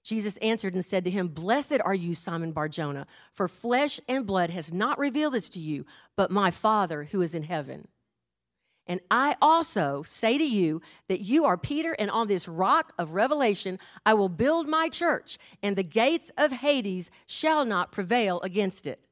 Jesus 0.03 0.37
answered 0.37 0.75
and 0.75 0.85
said 0.85 1.03
to 1.03 1.09
him, 1.09 1.27
Blessed 1.27 1.79
are 1.83 1.95
you, 1.95 2.13
Simon 2.13 2.51
Barjona, 2.51 3.07
for 3.33 3.47
flesh 3.47 3.99
and 4.07 4.25
blood 4.25 4.51
has 4.51 4.71
not 4.71 4.99
revealed 4.99 5.33
this 5.33 5.49
to 5.49 5.59
you, 5.59 5.85
but 6.15 6.29
my 6.29 6.51
Father 6.51 7.05
who 7.05 7.21
is 7.21 7.33
in 7.33 7.43
heaven. 7.43 7.87
And 8.87 8.99
I 9.09 9.35
also 9.41 10.03
say 10.03 10.37
to 10.37 10.43
you 10.43 10.81
that 11.07 11.21
you 11.21 11.45
are 11.45 11.57
Peter, 11.57 11.93
and 11.97 12.11
on 12.11 12.27
this 12.27 12.47
rock 12.47 12.93
of 12.99 13.11
revelation 13.11 13.79
I 14.05 14.13
will 14.13 14.29
build 14.29 14.67
my 14.67 14.89
church, 14.89 15.37
and 15.63 15.75
the 15.75 15.83
gates 15.83 16.31
of 16.37 16.51
Hades 16.51 17.09
shall 17.25 17.65
not 17.65 17.91
prevail 17.91 18.39
against 18.41 18.85
it. 18.85 19.07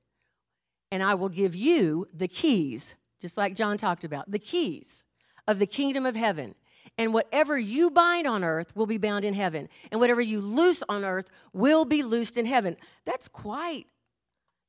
And 0.92 1.02
I 1.02 1.16
will 1.16 1.30
give 1.30 1.56
you 1.56 2.08
the 2.14 2.28
keys, 2.28 2.96
just 3.20 3.36
like 3.36 3.56
John 3.56 3.78
talked 3.78 4.04
about, 4.04 4.30
the 4.30 4.38
keys 4.38 5.04
of 5.48 5.58
the 5.58 5.66
kingdom 5.66 6.06
of 6.06 6.16
heaven. 6.16 6.54
And 6.98 7.12
whatever 7.12 7.58
you 7.58 7.90
bind 7.90 8.28
on 8.28 8.44
earth 8.44 8.76
will 8.76 8.86
be 8.86 9.00
bound 9.00 9.26
in 9.26 9.34
heaven. 9.34 9.68
And 9.92 10.00
whatever 10.00 10.22
you 10.22 10.40
loose 10.40 10.84
on 10.88 11.04
earth 11.04 11.30
will 11.52 11.86
be 11.86 12.04
loosed 12.04 12.38
in 12.38 12.46
heaven. 12.46 12.78
That's 13.06 13.28
quite 13.28 13.88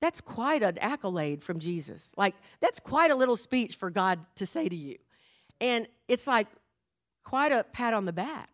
that's 0.01 0.21
quite 0.21 0.63
an 0.63 0.79
accolade 0.79 1.43
from 1.43 1.59
Jesus. 1.59 2.13
Like 2.17 2.35
that's 2.61 2.81
quite 2.81 3.11
a 3.11 3.15
little 3.15 3.37
speech 3.37 3.77
for 3.77 3.91
God 3.91 4.21
to 4.37 4.47
say 4.47 4.69
to 4.69 4.77
you. 4.77 4.97
And 5.61 5.89
it's 6.09 6.27
like 6.27 6.49
quite 7.25 7.53
a 7.53 7.65
pat 7.65 7.95
on 7.95 8.05
the 8.05 8.13
back. 8.13 8.51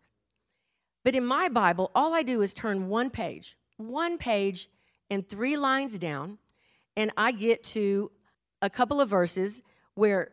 But 1.04 1.14
in 1.14 1.24
my 1.24 1.48
Bible, 1.48 1.90
all 1.94 2.14
I 2.14 2.22
do 2.22 2.42
is 2.42 2.52
turn 2.54 2.88
one 2.88 3.10
page, 3.10 3.56
one 3.78 4.18
page 4.18 4.68
and 5.08 5.28
three 5.28 5.56
lines 5.56 5.98
down, 5.98 6.38
and 6.96 7.10
I 7.16 7.32
get 7.32 7.64
to 7.64 8.10
a 8.62 8.70
couple 8.70 9.00
of 9.00 9.08
verses 9.08 9.62
where 9.94 10.32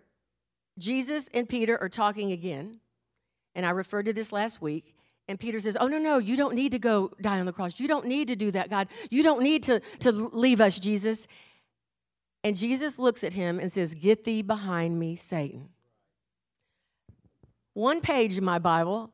Jesus 0.77 1.29
and 1.33 1.47
Peter 1.47 1.77
are 1.81 1.89
talking 1.89 2.31
again. 2.31 2.79
And 3.55 3.65
I 3.65 3.71
referred 3.71 4.05
to 4.05 4.13
this 4.13 4.31
last 4.31 4.61
week. 4.61 4.93
And 5.27 5.39
Peter 5.39 5.59
says, 5.59 5.77
Oh, 5.79 5.87
no, 5.87 5.97
no, 5.97 6.17
you 6.17 6.37
don't 6.37 6.55
need 6.55 6.71
to 6.71 6.79
go 6.79 7.11
die 7.21 7.39
on 7.39 7.45
the 7.45 7.53
cross. 7.53 7.79
You 7.79 7.87
don't 7.87 8.05
need 8.05 8.27
to 8.29 8.35
do 8.35 8.51
that, 8.51 8.69
God. 8.69 8.87
You 9.09 9.23
don't 9.23 9.41
need 9.41 9.63
to, 9.63 9.81
to 9.99 10.11
leave 10.11 10.61
us, 10.61 10.79
Jesus. 10.79 11.27
And 12.43 12.55
Jesus 12.55 12.97
looks 12.97 13.23
at 13.23 13.33
him 13.33 13.59
and 13.59 13.71
says, 13.71 13.93
Get 13.93 14.23
thee 14.23 14.41
behind 14.41 14.99
me, 14.99 15.15
Satan. 15.15 15.69
One 17.73 18.01
page 18.01 18.37
in 18.37 18.43
my 18.43 18.57
Bible, 18.57 19.11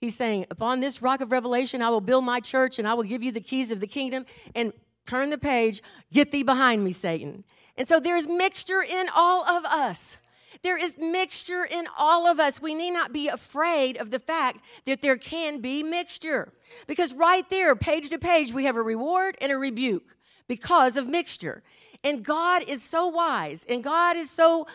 he's 0.00 0.14
saying, 0.14 0.46
Upon 0.50 0.80
this 0.80 1.00
rock 1.00 1.20
of 1.22 1.32
revelation, 1.32 1.80
I 1.80 1.88
will 1.88 2.02
build 2.02 2.24
my 2.24 2.40
church 2.40 2.78
and 2.78 2.86
I 2.86 2.94
will 2.94 3.04
give 3.04 3.22
you 3.22 3.32
the 3.32 3.40
keys 3.40 3.70
of 3.70 3.80
the 3.80 3.86
kingdom. 3.86 4.26
And 4.54 4.74
turn 5.06 5.30
the 5.30 5.38
page, 5.38 5.82
Get 6.12 6.32
thee 6.32 6.42
behind 6.42 6.84
me, 6.84 6.92
Satan. 6.92 7.44
And 7.78 7.88
so 7.88 7.98
there's 7.98 8.28
mixture 8.28 8.82
in 8.82 9.08
all 9.14 9.48
of 9.48 9.64
us. 9.64 10.18
There 10.62 10.76
is 10.76 10.98
mixture 10.98 11.64
in 11.64 11.86
all 11.96 12.26
of 12.26 12.38
us. 12.38 12.60
We 12.60 12.74
need 12.74 12.90
not 12.90 13.12
be 13.12 13.28
afraid 13.28 13.96
of 13.96 14.10
the 14.10 14.18
fact 14.18 14.62
that 14.86 15.00
there 15.00 15.16
can 15.16 15.60
be 15.60 15.82
mixture. 15.82 16.52
Because 16.86 17.14
right 17.14 17.48
there, 17.48 17.74
page 17.74 18.10
to 18.10 18.18
page, 18.18 18.52
we 18.52 18.64
have 18.64 18.76
a 18.76 18.82
reward 18.82 19.36
and 19.40 19.50
a 19.50 19.56
rebuke 19.56 20.16
because 20.48 20.96
of 20.96 21.06
mixture. 21.06 21.62
And 22.04 22.22
God 22.22 22.62
is 22.66 22.82
so 22.82 23.06
wise 23.06 23.64
and 23.68 23.82
God 23.82 24.16
is 24.16 24.30
so, 24.30 24.66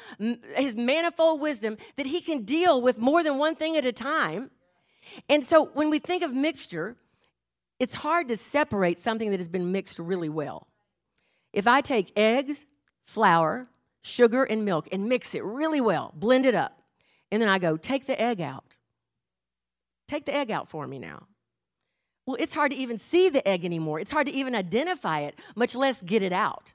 his 0.56 0.76
manifold 0.76 1.40
wisdom 1.42 1.78
that 1.98 2.08
he 2.08 2.22
can 2.22 2.44
deal 2.44 2.82
with 2.82 3.00
more 3.00 3.24
than 3.24 3.38
one 3.38 3.56
thing 3.56 3.78
at 3.78 3.86
a 3.86 3.92
time. 3.92 4.52
And 5.30 5.44
so 5.44 5.66
when 5.74 5.90
we 5.90 6.00
think 6.00 6.24
of 6.24 6.34
mixture, 6.34 6.96
it's 7.80 7.96
hard 7.96 8.28
to 8.30 8.38
separate 8.38 8.98
something 8.98 9.32
that 9.32 9.40
has 9.40 9.50
been 9.50 9.72
mixed 9.72 10.00
really 10.00 10.30
well. 10.30 10.68
If 11.54 11.68
I 11.68 11.82
take 11.82 12.12
eggs, 12.16 12.66
flour, 13.06 13.68
sugar 14.06 14.44
and 14.44 14.64
milk 14.64 14.88
and 14.92 15.10
mix 15.10 15.34
it 15.34 15.44
really 15.44 15.82
well, 15.82 16.14
blend 16.16 16.46
it 16.46 16.56
up. 16.56 16.82
And 17.32 17.42
then 17.42 17.50
I 17.50 17.58
go, 17.60 17.76
take 17.76 18.06
the 18.06 18.20
egg 18.22 18.40
out. 18.40 18.78
Take 20.08 20.26
the 20.26 20.36
egg 20.36 20.52
out 20.52 20.70
for 20.70 20.86
me 20.86 21.00
now. 21.00 21.24
Well, 22.26 22.38
it's 22.40 22.54
hard 22.54 22.72
to 22.72 22.78
even 22.78 22.98
see 22.98 23.30
the 23.30 23.46
egg 23.48 23.66
anymore. 23.66 24.00
It's 24.00 24.12
hard 24.12 24.28
to 24.28 24.34
even 24.34 24.56
identify 24.56 25.22
it, 25.22 25.40
much 25.56 25.76
less 25.76 26.02
get 26.02 26.22
it 26.22 26.32
out. 26.32 26.74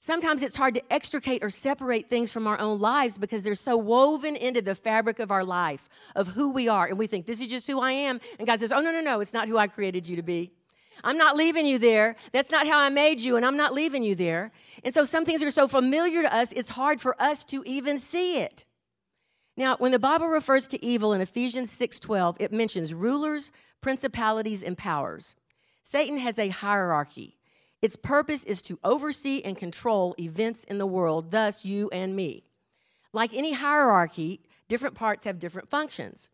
Sometimes 0.00 0.42
it's 0.42 0.56
hard 0.56 0.74
to 0.74 0.92
extricate 0.92 1.44
or 1.44 1.50
separate 1.50 2.10
things 2.10 2.32
from 2.32 2.48
our 2.48 2.58
own 2.58 2.80
lives 2.80 3.18
because 3.18 3.44
they're 3.44 3.54
so 3.54 3.76
woven 3.76 4.34
into 4.34 4.60
the 4.60 4.74
fabric 4.74 5.20
of 5.20 5.30
our 5.30 5.44
life, 5.44 5.88
of 6.16 6.26
who 6.28 6.50
we 6.50 6.68
are. 6.68 6.86
And 6.86 6.98
we 6.98 7.06
think, 7.06 7.26
this 7.26 7.40
is 7.40 7.46
just 7.46 7.68
who 7.68 7.80
I 7.80 7.92
am. 7.92 8.20
And 8.38 8.48
God 8.48 8.58
says, 8.58 8.72
oh, 8.72 8.80
no, 8.80 8.90
no, 8.90 9.00
no, 9.00 9.20
it's 9.20 9.32
not 9.32 9.46
who 9.46 9.58
I 9.58 9.68
created 9.68 10.08
you 10.08 10.16
to 10.16 10.22
be. 10.22 10.50
I'm 11.04 11.16
not 11.16 11.36
leaving 11.36 11.66
you 11.66 11.78
there. 11.78 12.16
That's 12.32 12.50
not 12.50 12.66
how 12.66 12.78
I 12.78 12.88
made 12.88 13.20
you, 13.20 13.36
and 13.36 13.44
I'm 13.44 13.56
not 13.56 13.74
leaving 13.74 14.04
you 14.04 14.14
there. 14.14 14.52
And 14.84 14.94
so 14.94 15.04
some 15.04 15.24
things 15.24 15.42
are 15.42 15.50
so 15.50 15.66
familiar 15.66 16.22
to 16.22 16.34
us, 16.34 16.52
it's 16.52 16.70
hard 16.70 17.00
for 17.00 17.20
us 17.20 17.44
to 17.46 17.62
even 17.64 17.98
see 17.98 18.38
it. 18.38 18.64
Now, 19.56 19.76
when 19.76 19.92
the 19.92 19.98
Bible 19.98 20.28
refers 20.28 20.66
to 20.68 20.84
evil 20.84 21.12
in 21.12 21.20
Ephesians 21.20 21.70
6:12, 21.70 22.36
it 22.40 22.52
mentions 22.52 22.94
rulers, 22.94 23.50
principalities, 23.80 24.62
and 24.62 24.78
powers. 24.78 25.34
Satan 25.82 26.18
has 26.18 26.38
a 26.38 26.48
hierarchy. 26.48 27.36
Its 27.82 27.96
purpose 27.96 28.44
is 28.44 28.62
to 28.62 28.78
oversee 28.84 29.42
and 29.44 29.56
control 29.56 30.14
events 30.18 30.62
in 30.64 30.78
the 30.78 30.86
world, 30.86 31.32
thus 31.32 31.64
you 31.64 31.90
and 31.90 32.14
me. 32.14 32.44
Like 33.12 33.34
any 33.34 33.52
hierarchy, 33.52 34.40
different 34.68 34.94
parts 34.94 35.24
have 35.24 35.40
different 35.40 35.68
functions. 35.68 36.30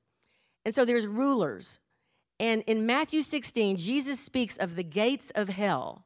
And 0.65 0.75
so 0.75 0.85
there's 0.85 1.07
rulers, 1.07 1.81
and 2.41 2.63
in 2.63 2.87
Matthew 2.87 3.23
16, 3.23 3.77
Jesus 3.77 4.21
speaks 4.21 4.57
of 4.57 4.77
the 4.77 4.85
gates 4.85 5.31
of 5.35 5.49
hell. 5.49 6.05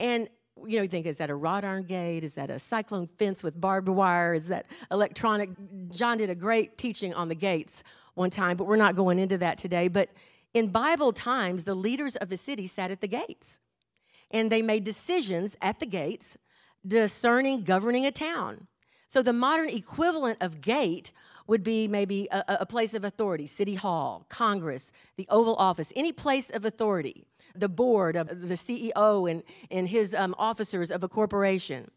And 0.00 0.28
you 0.66 0.76
know, 0.76 0.82
you 0.82 0.88
think, 0.88 1.06
is 1.06 1.18
that 1.18 1.30
a 1.30 1.34
wrought 1.34 1.64
iron 1.64 1.84
gate? 1.84 2.24
Is 2.24 2.34
that 2.34 2.50
a 2.50 2.58
cyclone 2.58 3.06
fence 3.06 3.42
with 3.42 3.60
barbed 3.60 3.88
wire? 3.88 4.34
Is 4.34 4.48
that 4.48 4.66
electronic? 4.90 5.50
John 5.90 6.18
did 6.18 6.30
a 6.30 6.34
great 6.34 6.76
teaching 6.76 7.14
on 7.14 7.28
the 7.28 7.34
gates 7.34 7.82
one 8.14 8.30
time, 8.30 8.56
but 8.56 8.66
we're 8.66 8.76
not 8.76 8.96
going 8.96 9.18
into 9.18 9.38
that 9.38 9.58
today. 9.58 9.88
But 9.88 10.10
in 10.52 10.68
Bible 10.68 11.12
times, 11.12 11.64
the 11.64 11.74
leaders 11.74 12.16
of 12.16 12.28
the 12.28 12.36
city 12.36 12.66
sat 12.66 12.90
at 12.90 13.00
the 13.00 13.08
gates 13.08 13.60
and 14.30 14.50
they 14.50 14.62
made 14.62 14.84
decisions 14.84 15.56
at 15.62 15.78
the 15.78 15.86
gates 15.86 16.36
discerning 16.86 17.62
governing 17.62 18.04
a 18.04 18.10
town. 18.10 18.66
So 19.08 19.22
the 19.22 19.32
modern 19.32 19.68
equivalent 19.68 20.38
of 20.40 20.60
gate 20.60 21.12
would 21.52 21.62
be 21.62 21.86
maybe 21.86 22.26
a, 22.30 22.42
a 22.60 22.64
place 22.64 22.94
of 22.94 23.04
authority, 23.04 23.46
City 23.46 23.74
Hall, 23.74 24.24
Congress, 24.30 24.90
the 25.18 25.26
Oval 25.28 25.54
Office, 25.56 25.92
any 25.94 26.10
place 26.10 26.48
of 26.48 26.64
authority, 26.64 27.26
the 27.54 27.68
board 27.68 28.16
of 28.16 28.28
the 28.48 28.54
CEO 28.54 29.30
and, 29.30 29.42
and 29.70 29.86
his 29.86 30.14
um, 30.14 30.34
officers 30.38 30.90
of 30.90 31.04
a 31.04 31.08
corporation. 31.10 31.90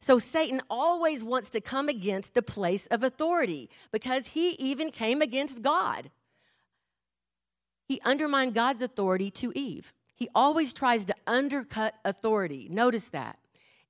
So 0.00 0.20
Satan 0.20 0.62
always 0.70 1.24
wants 1.24 1.50
to 1.50 1.60
come 1.60 1.88
against 1.88 2.34
the 2.34 2.40
place 2.40 2.86
of 2.86 3.02
authority 3.02 3.68
because 3.90 4.28
he 4.28 4.50
even 4.60 4.92
came 4.92 5.20
against 5.20 5.60
God. 5.60 6.12
He 7.88 8.00
undermined 8.04 8.54
God's 8.54 8.80
authority 8.80 9.32
to 9.32 9.50
Eve. 9.56 9.92
He 10.14 10.28
always 10.36 10.72
tries 10.72 11.04
to 11.06 11.16
undercut 11.26 11.94
authority. 12.04 12.68
Notice 12.70 13.08
that. 13.08 13.40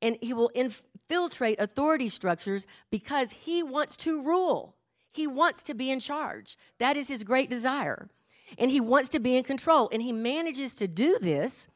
And 0.00 0.16
he 0.22 0.32
will 0.32 0.50
infiltrate 0.54 1.60
authority 1.60 2.08
structures 2.08 2.66
because 2.90 3.32
he 3.32 3.62
wants 3.62 3.98
to 3.98 4.22
rule. 4.22 4.76
He 5.12 5.26
wants 5.26 5.62
to 5.64 5.74
be 5.74 5.90
in 5.90 6.00
charge. 6.00 6.56
That 6.78 6.96
is 6.96 7.08
his 7.08 7.24
great 7.24 7.50
desire. 7.50 8.08
And 8.58 8.70
he 8.70 8.80
wants 8.80 9.08
to 9.10 9.20
be 9.20 9.36
in 9.36 9.44
control. 9.44 9.88
And 9.92 10.02
he 10.02 10.12
manages 10.12 10.74
to 10.76 10.88
do 10.88 11.18
this 11.18 11.68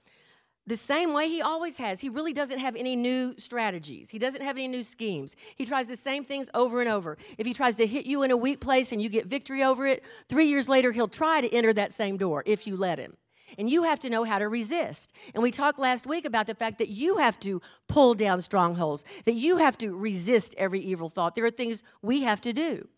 the 0.66 0.76
same 0.76 1.12
way 1.12 1.28
he 1.28 1.42
always 1.42 1.76
has. 1.76 2.00
He 2.00 2.08
really 2.08 2.32
doesn't 2.32 2.58
have 2.58 2.74
any 2.74 2.96
new 2.96 3.34
strategies, 3.38 4.10
he 4.10 4.18
doesn't 4.18 4.42
have 4.42 4.56
any 4.56 4.68
new 4.68 4.82
schemes. 4.82 5.36
He 5.56 5.66
tries 5.66 5.88
the 5.88 5.96
same 5.96 6.24
things 6.24 6.48
over 6.54 6.80
and 6.80 6.88
over. 6.88 7.18
If 7.36 7.46
he 7.46 7.54
tries 7.54 7.76
to 7.76 7.86
hit 7.86 8.06
you 8.06 8.22
in 8.22 8.30
a 8.30 8.36
weak 8.36 8.60
place 8.60 8.92
and 8.92 9.02
you 9.02 9.08
get 9.08 9.26
victory 9.26 9.62
over 9.62 9.86
it, 9.86 10.04
three 10.28 10.46
years 10.46 10.68
later, 10.68 10.92
he'll 10.92 11.08
try 11.08 11.40
to 11.40 11.52
enter 11.52 11.72
that 11.74 11.92
same 11.92 12.16
door 12.16 12.42
if 12.46 12.66
you 12.66 12.76
let 12.76 12.98
him. 12.98 13.16
And 13.58 13.70
you 13.70 13.84
have 13.84 14.00
to 14.00 14.10
know 14.10 14.24
how 14.24 14.38
to 14.38 14.48
resist. 14.48 15.12
And 15.34 15.42
we 15.42 15.50
talked 15.50 15.78
last 15.78 16.06
week 16.06 16.24
about 16.24 16.46
the 16.46 16.54
fact 16.54 16.78
that 16.78 16.88
you 16.88 17.18
have 17.18 17.38
to 17.40 17.60
pull 17.88 18.14
down 18.14 18.40
strongholds, 18.40 19.04
that 19.26 19.34
you 19.34 19.58
have 19.58 19.78
to 19.78 19.94
resist 19.94 20.54
every 20.58 20.80
evil 20.80 21.08
thought. 21.08 21.34
There 21.34 21.44
are 21.44 21.50
things 21.50 21.82
we 22.02 22.22
have 22.22 22.40
to 22.40 22.52
do. 22.52 22.88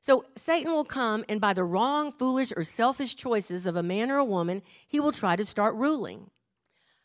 So 0.00 0.24
Satan 0.34 0.72
will 0.72 0.84
come, 0.84 1.24
and 1.28 1.40
by 1.40 1.52
the 1.52 1.64
wrong, 1.64 2.10
foolish, 2.10 2.52
or 2.56 2.64
selfish 2.64 3.14
choices 3.14 3.66
of 3.66 3.76
a 3.76 3.82
man 3.82 4.10
or 4.10 4.16
a 4.16 4.24
woman, 4.24 4.62
he 4.88 4.98
will 4.98 5.12
try 5.12 5.36
to 5.36 5.44
start 5.44 5.74
ruling. 5.74 6.30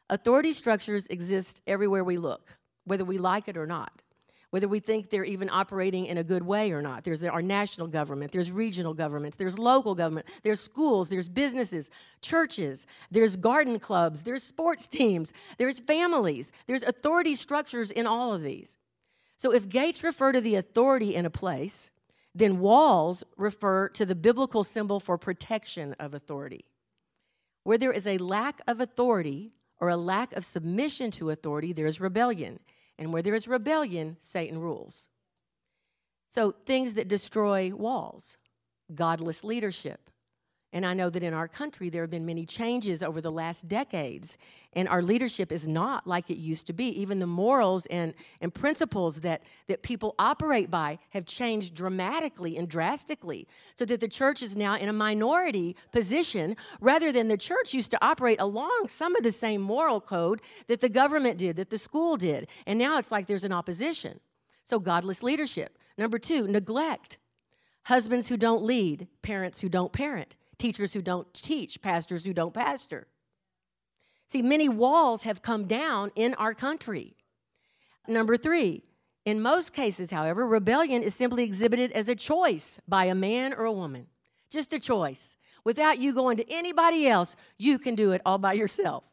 Authority 0.10 0.54
structures 0.54 1.08
exist 1.08 1.62
everywhere 1.68 2.04
we 2.04 2.18
look, 2.18 2.58
whether 2.86 3.04
we 3.04 3.18
like 3.18 3.50
it 3.50 3.58
or 3.58 3.66
not, 3.66 4.02
whether 4.52 4.68
we 4.68 4.80
think 4.80 5.10
they're 5.10 5.26
even 5.26 5.50
operating 5.50 6.06
in 6.06 6.18
a 6.18 6.24
good 6.24 6.44
way 6.44 6.72
or 6.72 6.82
not. 6.82 7.04
There's 7.04 7.22
our 7.22 7.42
national 7.42 7.88
government, 7.88 8.32
there's 8.32 8.50
regional 8.50 8.94
governments, 8.94 9.36
there's 9.36 9.60
local 9.60 9.94
government, 9.94 10.28
there's 10.44 10.62
schools, 10.62 11.10
there's 11.10 11.28
businesses, 11.28 11.90
churches, 12.22 12.88
there's 13.12 13.36
garden 13.36 13.78
clubs, 13.78 14.22
there's 14.22 14.44
sports 14.44 14.88
teams, 14.88 15.34
there's 15.58 15.80
families, 15.82 16.54
there's 16.68 16.84
authority 16.84 17.36
structures 17.36 17.92
in 17.92 18.08
all 18.08 18.32
of 18.32 18.42
these. 18.42 18.78
So 19.36 19.52
if 19.52 19.68
gates 19.68 20.02
refer 20.02 20.32
to 20.32 20.40
the 20.40 20.56
authority 20.56 21.14
in 21.14 21.26
a 21.26 21.30
place, 21.30 21.92
then 22.36 22.60
walls 22.60 23.24
refer 23.38 23.88
to 23.88 24.06
the 24.06 24.14
biblical 24.14 24.66
symbol 24.66 25.00
for 25.00 25.18
protection 25.18 25.96
of 25.98 26.14
authority. 26.14 26.66
Where 27.64 27.78
there 27.78 27.94
is 27.94 28.06
a 28.06 28.18
lack 28.18 28.62
of 28.68 28.82
authority 28.82 29.54
or 29.80 29.88
a 29.88 29.98
lack 29.98 30.34
of 30.34 30.44
submission 30.44 31.12
to 31.12 31.30
authority, 31.30 31.72
there 31.72 31.88
is 31.88 32.02
rebellion. 32.02 32.60
And 33.00 33.14
where 33.14 33.22
there 33.22 33.36
is 33.36 33.48
rebellion, 33.48 34.18
Satan 34.20 34.60
rules. 34.60 35.10
So 36.30 36.52
things 36.66 36.96
that 36.96 37.08
destroy 37.08 37.74
walls, 37.74 38.38
godless 38.94 39.44
leadership, 39.44 40.10
and 40.76 40.86
I 40.86 40.94
know 40.94 41.10
that 41.10 41.24
in 41.24 41.34
our 41.34 41.48
country, 41.48 41.90
there 41.90 42.04
have 42.04 42.12
been 42.12 42.26
many 42.26 42.46
changes 42.46 43.02
over 43.02 43.22
the 43.22 43.32
last 43.32 43.70
decades, 43.70 44.38
and 44.74 44.90
our 44.90 45.02
leadership 45.02 45.54
is 45.54 45.70
not 45.70 46.06
like 46.06 46.30
it 46.30 46.36
used 46.36 46.68
to 46.68 46.74
be. 46.74 46.88
Even 47.00 47.20
the 47.20 47.26
morals 47.26 47.86
and, 47.86 48.14
and 48.42 48.54
principles 48.54 49.22
that, 49.22 49.42
that 49.68 49.84
people 49.84 50.16
operate 50.20 50.70
by 50.70 51.00
have 51.12 51.26
changed 51.26 51.76
dramatically 51.76 52.58
and 52.58 52.68
drastically, 52.68 53.48
so 53.78 53.86
that 53.86 54.02
the 54.02 54.08
church 54.10 54.44
is 54.44 54.58
now 54.58 54.76
in 54.76 54.90
a 54.90 54.94
minority 54.94 55.78
position 55.94 56.58
rather 56.82 57.10
than 57.10 57.30
the 57.30 57.38
church 57.38 57.74
used 57.74 57.92
to 57.92 58.06
operate 58.06 58.42
along 58.42 58.88
some 58.90 59.16
of 59.16 59.24
the 59.24 59.32
same 59.32 59.62
moral 59.62 60.02
code 60.02 60.42
that 60.68 60.82
the 60.82 60.90
government 60.90 61.38
did, 61.38 61.56
that 61.56 61.70
the 61.70 61.78
school 61.78 62.18
did. 62.18 62.50
And 62.68 62.78
now 62.78 62.98
it's 62.98 63.14
like 63.14 63.28
there's 63.28 63.46
an 63.46 63.54
opposition. 63.54 64.20
So, 64.66 64.80
godless 64.80 65.24
leadership. 65.24 65.78
Number 65.98 66.20
two, 66.20 66.50
neglect. 66.50 67.18
Husbands 67.84 68.28
who 68.28 68.36
don't 68.36 68.64
lead, 68.64 69.08
parents 69.22 69.62
who 69.62 69.70
don't 69.70 69.94
parent 69.94 70.36
teachers 70.58 70.94
who 70.94 71.02
don't 71.02 71.34
teach, 71.34 71.82
pastors 71.82 72.26
who 72.26 72.34
don't 72.34 72.54
pastor. 72.54 73.08
See, 74.28 74.42
many 74.42 74.68
walls 74.70 75.24
have 75.24 75.42
come 75.42 75.66
down 75.66 76.12
in 76.16 76.34
our 76.36 76.54
country. 76.54 77.16
Number 78.08 78.38
three, 78.38 78.84
in 79.26 79.42
most 79.42 79.74
cases, 79.74 80.12
however, 80.12 80.46
rebellion 80.48 81.02
is 81.04 81.16
simply 81.16 81.44
exhibited 81.44 81.92
as 81.92 82.10
a 82.10 82.16
choice 82.16 82.80
by 82.88 83.06
a 83.06 83.16
man 83.16 83.54
or 83.54 83.66
a 83.66 83.72
woman. 83.72 84.08
Just 84.50 84.74
a 84.74 84.80
choice. 84.80 85.38
Without 85.64 85.98
you 85.98 86.14
going 86.14 86.38
to 86.38 86.52
anybody 86.52 87.08
else, 87.08 87.36
you 87.58 87.80
can 87.80 87.96
do 87.96 88.12
it 88.12 88.22
all 88.26 88.38
by 88.38 88.54
yourself. 88.54 89.04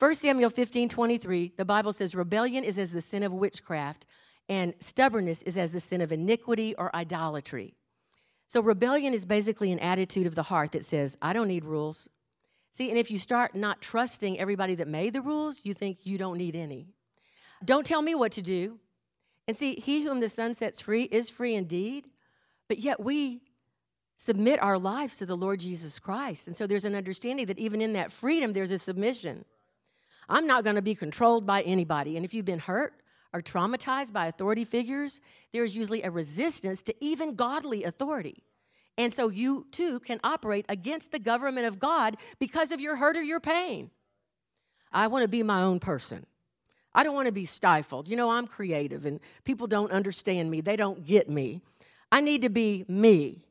1 0.00 0.14
Samuel 0.14 0.50
15 0.50 0.88
23, 0.88 1.52
the 1.56 1.64
Bible 1.64 1.92
says, 1.92 2.16
Rebellion 2.16 2.64
is 2.64 2.78
as 2.80 2.90
the 2.90 3.00
sin 3.00 3.22
of 3.22 3.32
witchcraft, 3.32 4.06
and 4.48 4.74
stubbornness 4.80 5.42
is 5.42 5.56
as 5.56 5.70
the 5.70 5.80
sin 5.80 6.00
of 6.00 6.10
iniquity 6.10 6.74
or 6.74 6.94
idolatry. 6.94 7.74
So, 8.46 8.60
rebellion 8.60 9.14
is 9.14 9.24
basically 9.24 9.72
an 9.72 9.78
attitude 9.78 10.26
of 10.26 10.34
the 10.34 10.44
heart 10.44 10.72
that 10.72 10.84
says, 10.84 11.16
I 11.20 11.32
don't 11.32 11.48
need 11.48 11.64
rules. 11.64 12.08
See, 12.70 12.90
and 12.90 12.98
if 12.98 13.10
you 13.10 13.18
start 13.18 13.54
not 13.54 13.80
trusting 13.80 14.38
everybody 14.38 14.74
that 14.76 14.88
made 14.88 15.12
the 15.12 15.22
rules, 15.22 15.60
you 15.62 15.74
think 15.74 15.98
you 16.04 16.18
don't 16.18 16.38
need 16.38 16.56
any. 16.56 16.88
Don't 17.64 17.86
tell 17.86 18.02
me 18.02 18.14
what 18.14 18.32
to 18.32 18.42
do. 18.42 18.78
And 19.46 19.56
see, 19.56 19.76
he 19.76 20.02
whom 20.02 20.20
the 20.20 20.28
Son 20.28 20.54
sets 20.54 20.80
free 20.80 21.04
is 21.04 21.30
free 21.30 21.54
indeed, 21.54 22.08
but 22.68 22.78
yet 22.78 23.00
we 23.00 23.42
submit 24.16 24.62
our 24.62 24.78
lives 24.78 25.18
to 25.18 25.26
the 25.26 25.36
Lord 25.36 25.60
Jesus 25.60 25.98
Christ. 25.98 26.46
And 26.46 26.56
so 26.56 26.66
there's 26.66 26.84
an 26.84 26.94
understanding 26.94 27.46
that 27.46 27.58
even 27.58 27.80
in 27.80 27.92
that 27.92 28.12
freedom, 28.12 28.52
there's 28.52 28.72
a 28.72 28.78
submission. 28.78 29.44
I'm 30.28 30.46
not 30.46 30.64
going 30.64 30.76
to 30.76 30.82
be 30.82 30.94
controlled 30.94 31.46
by 31.46 31.62
anybody. 31.62 32.16
And 32.16 32.24
if 32.24 32.32
you've 32.32 32.44
been 32.44 32.58
hurt, 32.58 32.94
are 33.34 33.42
traumatized 33.42 34.12
by 34.12 34.28
authority 34.28 34.64
figures, 34.64 35.20
there 35.52 35.64
is 35.64 35.76
usually 35.76 36.02
a 36.02 36.10
resistance 36.10 36.82
to 36.84 36.94
even 37.04 37.34
godly 37.34 37.84
authority. 37.84 38.44
And 38.96 39.12
so 39.12 39.28
you 39.28 39.66
too 39.72 39.98
can 40.00 40.20
operate 40.22 40.64
against 40.68 41.10
the 41.10 41.18
government 41.18 41.66
of 41.66 41.80
God 41.80 42.16
because 42.38 42.70
of 42.70 42.80
your 42.80 42.94
hurt 42.94 43.16
or 43.16 43.22
your 43.22 43.40
pain. 43.40 43.90
I 44.92 45.08
want 45.08 45.24
to 45.24 45.28
be 45.28 45.42
my 45.42 45.62
own 45.62 45.80
person. 45.80 46.24
I 46.94 47.02
don't 47.02 47.14
want 47.14 47.26
to 47.26 47.32
be 47.32 47.44
stifled. 47.44 48.08
You 48.08 48.16
know, 48.16 48.30
I'm 48.30 48.46
creative 48.46 49.04
and 49.04 49.18
people 49.42 49.66
don't 49.66 49.90
understand 49.90 50.48
me, 50.48 50.60
they 50.60 50.76
don't 50.76 51.04
get 51.04 51.28
me. 51.28 51.60
I 52.12 52.20
need 52.20 52.42
to 52.42 52.50
be 52.50 52.84
me. 52.86 53.42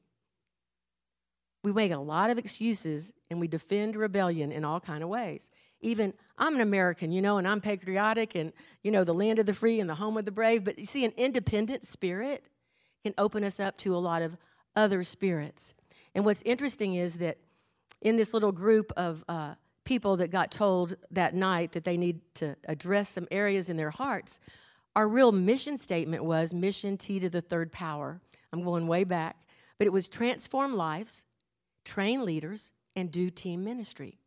We 1.62 1.73
make 1.73 1.91
a 1.91 1.97
lot 1.97 2.29
of 2.29 2.38
excuses 2.38 3.12
and 3.29 3.41
we 3.41 3.49
defend 3.49 3.97
rebellion 3.97 4.53
in 4.53 4.63
all 4.63 4.79
kind 4.79 5.03
of 5.03 5.10
ways 5.10 5.49
even 5.84 6.13
I'm 6.38 6.56
an 6.56 6.62
American, 6.62 7.12
you 7.12 7.22
know, 7.22 7.38
and 7.38 7.48
I'm 7.48 7.62
patriotic 7.62 8.36
and, 8.36 8.52
you 8.82 8.91
know, 8.91 9.04
the 9.04 9.13
land 9.13 9.39
of 9.39 9.46
the 9.46 9.54
free 9.54 9.80
and 9.80 9.89
the 9.89 9.96
home 9.96 10.17
of 10.17 10.26
the 10.26 10.32
brave. 10.32 10.63
But 10.63 10.80
you 10.80 10.86
see, 10.86 11.06
an 11.06 11.13
independent 11.15 11.86
spirit 11.86 12.48
can 13.04 13.13
open 13.17 13.43
us 13.43 13.60
up 13.60 13.78
to 13.80 13.96
a 13.96 13.98
lot 13.98 14.22
of 14.22 14.38
other 14.76 15.04
spirits. 15.04 15.76
And 16.15 16.26
what's 16.26 16.41
interesting 16.43 16.96
is 16.96 17.15
that 17.15 17.38
in 18.02 18.17
this 18.17 18.34
little 18.34 18.52
group 18.52 18.91
of 18.98 19.24
uh, 19.28 19.56
people 19.84 20.17
that 20.17 20.32
got 20.32 20.52
told 20.52 20.96
that 21.12 21.36
night 21.36 21.74
that 21.74 21.84
they 21.84 21.98
need 21.98 22.22
to 22.36 22.56
address 22.67 23.10
some 23.10 23.28
areas 23.32 23.69
in 23.69 23.78
their 23.78 23.91
hearts, 23.91 24.39
our 24.96 25.08
real 25.08 25.32
mission 25.32 25.78
statement 25.78 26.24
was 26.24 26.54
mission 26.54 26.98
T 26.98 27.19
to 27.19 27.30
the 27.30 27.41
third 27.41 27.72
power. 27.72 28.22
I'm 28.52 28.63
going 28.63 28.88
way 28.88 29.04
back, 29.04 29.38
but 29.78 29.88
it 29.88 29.93
was 29.93 30.08
transform 30.08 30.76
lives, 30.76 31.26
train 31.84 32.24
leaders, 32.24 32.72
and 32.96 33.12
do 33.12 33.30
team 33.30 33.63
ministry. 33.63 34.19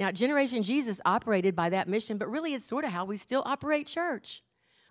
Now, 0.00 0.10
Generation 0.10 0.62
Jesus 0.62 0.98
operated 1.04 1.54
by 1.54 1.68
that 1.68 1.86
mission, 1.86 2.16
but 2.16 2.30
really 2.30 2.54
it's 2.54 2.64
sort 2.64 2.86
of 2.86 2.90
how 2.90 3.04
we 3.04 3.18
still 3.18 3.42
operate 3.44 3.86
church. 3.86 4.42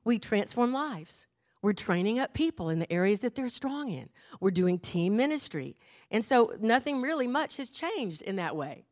We 0.05 0.19
transform 0.19 0.71
lives. 0.71 1.25
We're 1.63 1.73
training 1.73 2.19
up 2.19 2.35
people 2.35 2.69
in 2.69 2.77
the 2.77 2.93
areas 2.93 3.21
that 3.21 3.33
they're 3.33 3.49
strong 3.49 3.89
in. 3.89 4.09
We're 4.39 4.51
doing 4.51 4.77
team 4.77 5.17
ministry. 5.17 5.75
And 6.11 6.23
so 6.23 6.53
nothing 6.61 7.01
really 7.01 7.25
much 7.25 7.57
has 7.57 7.71
changed 7.71 8.21
in 8.21 8.35
that 8.35 8.55
way. 8.55 8.85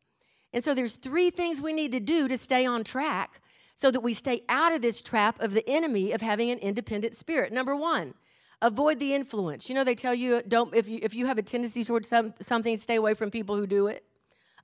And 0.51 0.63
so 0.63 0.73
there's 0.73 0.95
three 0.95 1.29
things 1.29 1.61
we 1.61 1.71
need 1.71 1.91
to 1.91 1.99
do 1.99 2.27
to 2.27 2.35
stay 2.35 2.65
on 2.65 2.83
track 2.83 3.39
so 3.75 3.91
that 3.91 3.99
we 3.99 4.15
stay 4.15 4.41
out 4.49 4.73
of 4.73 4.81
this 4.81 5.03
trap 5.03 5.39
of 5.39 5.53
the 5.53 5.69
enemy 5.69 6.13
of 6.13 6.21
having 6.21 6.49
an 6.49 6.57
independent 6.57 7.15
spirit. 7.15 7.53
Number 7.53 7.75
1, 7.75 8.15
avoid 8.63 8.97
the 8.97 9.13
influence. 9.13 9.69
You 9.69 9.75
know 9.75 9.83
they 9.83 9.93
tell 9.93 10.15
you 10.15 10.41
don't 10.47 10.73
if 10.73 10.89
you 10.89 10.99
if 11.03 11.13
you 11.13 11.27
have 11.27 11.37
a 11.37 11.43
tendency 11.43 11.83
towards 11.83 12.07
some, 12.07 12.33
something 12.39 12.75
stay 12.75 12.95
away 12.95 13.13
from 13.13 13.29
people 13.29 13.55
who 13.55 13.67
do 13.67 13.85
it. 13.85 14.03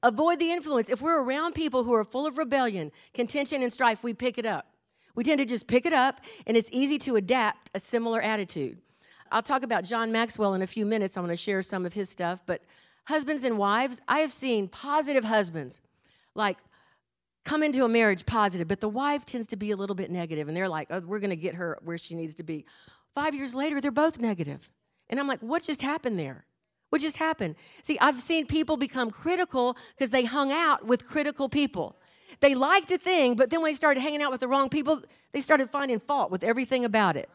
Avoid 0.03 0.37
the 0.37 0.51
influence. 0.51 0.89
If 0.89 1.01
we're 1.01 1.21
around 1.21 1.53
people 1.53 1.85
who 1.85 1.93
are 1.93 2.03
full 2.03 2.27
of 2.27 2.37
rebellion, 2.37 2.91
contention, 3.13 3.63
and 3.63 3.71
strife, 3.71 4.03
we 4.03 4.13
pick 4.13 4.37
it 4.37 4.45
up. 4.45 4.67
We 5.15 5.23
tend 5.23 5.39
to 5.39 5.45
just 5.45 5.67
pick 5.67 5.85
it 5.85 5.93
up, 5.93 6.19
and 6.45 6.57
it's 6.57 6.69
easy 6.73 6.99
to 6.99 7.15
adapt 7.15 7.71
a 7.73 7.79
similar 7.79 8.21
attitude. 8.21 8.79
I'll 9.31 9.41
talk 9.41 9.63
about 9.63 9.85
John 9.85 10.11
Maxwell 10.11 10.53
in 10.55 10.61
a 10.61 10.67
few 10.67 10.85
minutes. 10.85 11.15
I'm 11.15 11.23
going 11.23 11.35
to 11.35 11.41
share 11.41 11.61
some 11.63 11.85
of 11.85 11.93
his 11.93 12.09
stuff. 12.09 12.43
But 12.45 12.61
husbands 13.05 13.45
and 13.45 13.57
wives, 13.57 14.01
I 14.07 14.19
have 14.19 14.31
seen 14.31 14.67
positive 14.67 15.23
husbands 15.23 15.81
like 16.35 16.57
come 17.45 17.63
into 17.63 17.85
a 17.85 17.89
marriage 17.89 18.25
positive, 18.25 18.67
but 18.67 18.81
the 18.81 18.89
wife 18.89 19.25
tends 19.25 19.47
to 19.47 19.55
be 19.55 19.71
a 19.71 19.75
little 19.75 19.95
bit 19.95 20.11
negative, 20.11 20.47
and 20.47 20.57
they're 20.57 20.69
like, 20.69 20.87
oh, 20.89 20.99
we're 20.99 21.19
going 21.19 21.29
to 21.29 21.35
get 21.35 21.55
her 21.55 21.79
where 21.83 21.97
she 21.97 22.13
needs 22.13 22.35
to 22.35 22.43
be. 22.43 22.65
Five 23.15 23.33
years 23.33 23.55
later, 23.55 23.79
they're 23.79 23.91
both 23.91 24.19
negative. 24.19 24.69
And 25.09 25.19
I'm 25.19 25.27
like, 25.27 25.39
what 25.39 25.63
just 25.63 25.81
happened 25.81 26.19
there? 26.19 26.45
What 26.93 27.01
just 27.01 27.17
happened? 27.17 27.55
See, 27.81 27.97
I've 27.97 28.19
seen 28.19 28.45
people 28.45 28.77
become 28.77 29.09
critical 29.09 29.75
because 29.95 30.11
they 30.11 30.25
hung 30.25 30.51
out 30.51 30.85
with 30.85 31.07
critical 31.07 31.49
people. 31.49 31.95
They 32.39 32.53
liked 32.53 32.91
a 32.91 32.99
thing, 32.99 33.33
but 33.33 33.49
then 33.49 33.63
when 33.63 33.71
they 33.71 33.75
started 33.75 33.99
hanging 33.99 34.21
out 34.21 34.29
with 34.29 34.41
the 34.41 34.47
wrong 34.47 34.69
people, 34.69 35.01
they 35.31 35.41
started 35.41 35.71
finding 35.71 35.97
fault 35.97 36.29
with 36.29 36.43
everything 36.43 36.85
about 36.85 37.17
it. 37.17 37.31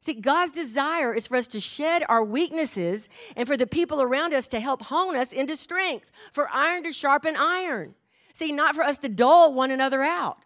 See, 0.00 0.12
God's 0.12 0.52
desire 0.52 1.14
is 1.14 1.26
for 1.26 1.38
us 1.38 1.46
to 1.46 1.58
shed 1.58 2.04
our 2.10 2.22
weaknesses 2.22 3.08
and 3.34 3.48
for 3.48 3.56
the 3.56 3.66
people 3.66 4.02
around 4.02 4.34
us 4.34 4.46
to 4.48 4.60
help 4.60 4.82
hone 4.82 5.16
us 5.16 5.32
into 5.32 5.56
strength, 5.56 6.12
for 6.30 6.50
iron 6.52 6.82
to 6.82 6.92
sharpen 6.92 7.34
iron. 7.34 7.94
See, 8.34 8.52
not 8.52 8.74
for 8.74 8.84
us 8.84 8.98
to 8.98 9.08
dull 9.08 9.54
one 9.54 9.70
another 9.70 10.02
out. 10.02 10.36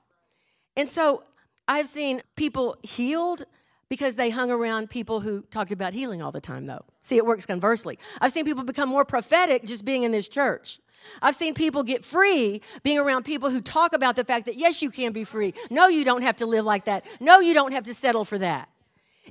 And 0.77 0.89
so 0.89 1.25
I've 1.67 1.89
seen 1.89 2.23
people 2.37 2.77
healed 2.85 3.45
because 3.89 4.17
they 4.17 4.31
hung 4.31 4.51
around 4.51 4.91
people 4.91 5.21
who 5.21 5.43
talked 5.43 5.73
about 5.73 5.93
healing 5.93 6.23
all 6.23 6.33
the 6.33 6.41
time, 6.41 6.67
though. 6.67 6.85
See, 7.03 7.17
it 7.17 7.27
works 7.27 7.47
conversely. 7.47 7.99
I've 8.21 8.33
seen 8.33 8.45
people 8.45 8.65
become 8.65 8.89
more 8.89 9.05
prophetic 9.05 9.65
just 9.65 9.85
being 9.85 10.03
in 10.03 10.13
this 10.13 10.29
church. 10.29 10.81
I've 11.23 11.37
seen 11.37 11.55
people 11.55 11.83
get 11.85 12.05
free 12.05 12.63
being 12.83 12.99
around 12.99 13.25
people 13.25 13.51
who 13.51 13.61
talk 13.61 13.93
about 13.93 14.17
the 14.17 14.25
fact 14.25 14.47
that, 14.47 14.57
yes, 14.57 14.83
you 14.83 14.91
can 14.91 15.13
be 15.13 15.25
free. 15.25 15.55
No, 15.71 15.87
you 15.87 16.05
don't 16.05 16.23
have 16.23 16.37
to 16.37 16.47
live 16.47 16.65
like 16.65 16.87
that. 16.87 17.07
No, 17.21 17.39
you 17.41 17.55
don't 17.55 17.73
have 17.73 17.85
to 17.85 17.95
settle 17.95 18.25
for 18.25 18.39
that. 18.39 18.69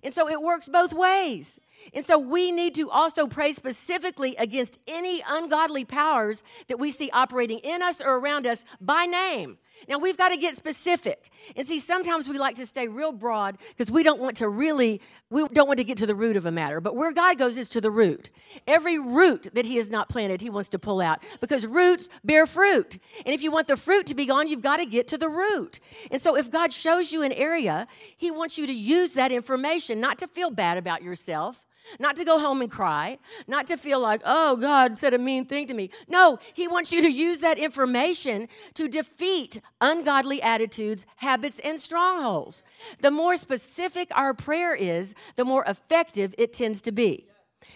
And 0.04 0.13
so 0.13 0.30
it 0.30 0.41
works 0.41 0.70
both 0.70 0.94
ways. 0.94 1.60
And 1.94 2.04
so 2.04 2.18
we 2.18 2.52
need 2.52 2.76
to 2.76 2.89
also 2.89 3.28
pray 3.28 3.52
specifically 3.52 4.36
against 4.38 4.80
any 4.88 5.22
ungodly 5.28 5.86
powers 5.86 6.44
that 6.68 6.80
we 6.80 6.89
see 6.89 7.10
operating 7.12 7.60
in 7.60 7.82
us 7.82 8.02
or 8.02 8.18
around 8.18 8.48
us 8.48 8.65
by 8.82 9.06
name. 9.06 9.58
Now 9.88 9.98
we've 9.98 10.17
got 10.17 10.30
to 10.30 10.38
get 10.38 10.56
specific. 10.56 11.32
And 11.56 11.67
see, 11.67 11.80
sometimes 11.80 12.28
we 12.28 12.38
like 12.38 12.56
to 12.56 12.65
stay 12.65 12.88
real 12.88 13.12
broad 13.12 13.58
because 13.69 13.91
we 13.91 14.04
don't 14.04 14.19
want 14.19 14.38
to 14.38 14.50
really, 14.50 15.02
we 15.30 15.48
don't 15.50 15.67
want 15.67 15.78
to 15.78 15.84
get 15.84 15.98
to 15.98 16.06
the 16.06 16.15
root 16.15 16.38
of 16.38 16.45
a 16.45 16.52
matter. 16.52 16.82
But 16.82 16.95
where 16.95 17.12
God 17.12 17.38
goes 17.38 17.58
is 17.58 17.69
to 17.69 17.82
the 17.82 17.91
root. 17.91 18.30
Every 18.67 19.00
root 19.00 19.50
that 19.54 19.65
He 19.65 19.76
has 19.76 19.89
not 19.89 20.10
planted, 20.10 20.41
He 20.41 20.50
wants 20.50 20.69
to 20.69 20.80
pull 20.80 21.02
out 21.02 21.24
because 21.41 21.67
roots 21.67 22.10
bear 22.24 22.45
fruit. 22.45 22.98
And 23.26 23.34
if 23.34 23.43
you 23.43 23.52
want 23.52 23.67
the 23.67 23.78
fruit 23.78 24.08
to 24.08 24.15
be 24.15 24.26
gone, 24.26 24.48
you've 24.48 24.62
got 24.62 24.78
to 24.78 24.86
get 24.86 25.08
to 25.10 25.17
the 25.17 25.30
root. 25.30 25.80
And 26.12 26.21
so 26.21 26.36
if 26.36 26.50
God 26.50 26.71
shows 26.71 27.12
you 27.12 27.21
an 27.21 27.32
area, 27.32 27.88
He 28.17 28.32
wants 28.32 28.58
you 28.58 28.67
to 28.67 28.74
use 28.74 29.13
that 29.13 29.32
information, 29.32 30.00
not 30.00 30.17
to 30.19 30.28
feel 30.28 30.52
bad 30.52 30.78
about 30.78 31.04
yourself, 31.04 31.64
not 32.00 32.15
to 32.15 32.26
go 32.26 32.39
home 32.39 32.62
and 32.62 32.71
cry, 32.71 33.17
not 33.48 33.67
to 33.67 33.78
feel 33.78 34.00
like, 34.00 34.21
oh, 34.26 34.56
God 34.56 34.98
said 34.98 35.13
a 35.13 35.17
mean 35.17 35.45
thing 35.45 35.67
to 35.67 35.74
me. 35.74 35.89
No, 36.08 36.39
He 36.54 36.67
wants 36.67 36.91
you 36.91 37.02
to 37.02 37.12
use 37.12 37.39
that 37.39 37.58
information 37.58 38.48
to 38.74 38.88
defeat 38.88 39.62
ungodly 39.82 40.41
attitudes, 40.41 41.06
habits, 41.17 41.60
and 41.60 41.80
strongholds. 41.80 42.63
The 43.02 43.12
more 43.12 43.38
specific 43.38 44.10
our 44.13 44.34
prayer 44.34 44.76
is, 44.76 45.15
the 45.36 45.45
more 45.45 45.63
effective 45.65 46.36
it 46.38 46.54
tends 46.54 46.82
to 46.84 46.91
be. 46.91 47.28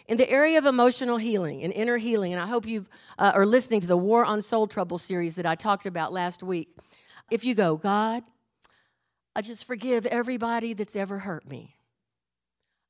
In 0.08 0.18
the 0.18 0.30
area 0.30 0.58
of 0.58 0.66
emotional 0.66 1.18
healing 1.18 1.64
and 1.64 1.74
inner 1.74 1.98
healing, 1.98 2.34
and 2.34 2.42
I 2.42 2.48
hope 2.48 2.68
you 2.68 2.86
uh, 3.18 3.32
are 3.34 3.46
listening 3.46 3.82
to 3.82 3.88
the 3.88 3.98
War 3.98 4.26
on 4.26 4.42
Soul 4.42 4.68
Trouble 4.68 4.98
series 4.98 5.36
that 5.36 5.46
I 5.46 5.56
talked 5.56 5.86
about 5.86 6.14
last 6.14 6.44
week. 6.44 6.70
If 7.32 7.44
you 7.44 7.56
go, 7.56 7.76
God, 7.76 8.24
I 9.36 9.42
just 9.42 9.66
forgive 9.66 10.06
everybody 10.06 10.74
that's 10.74 10.96
ever 10.96 11.20
hurt 11.20 11.48
me. 11.48 11.76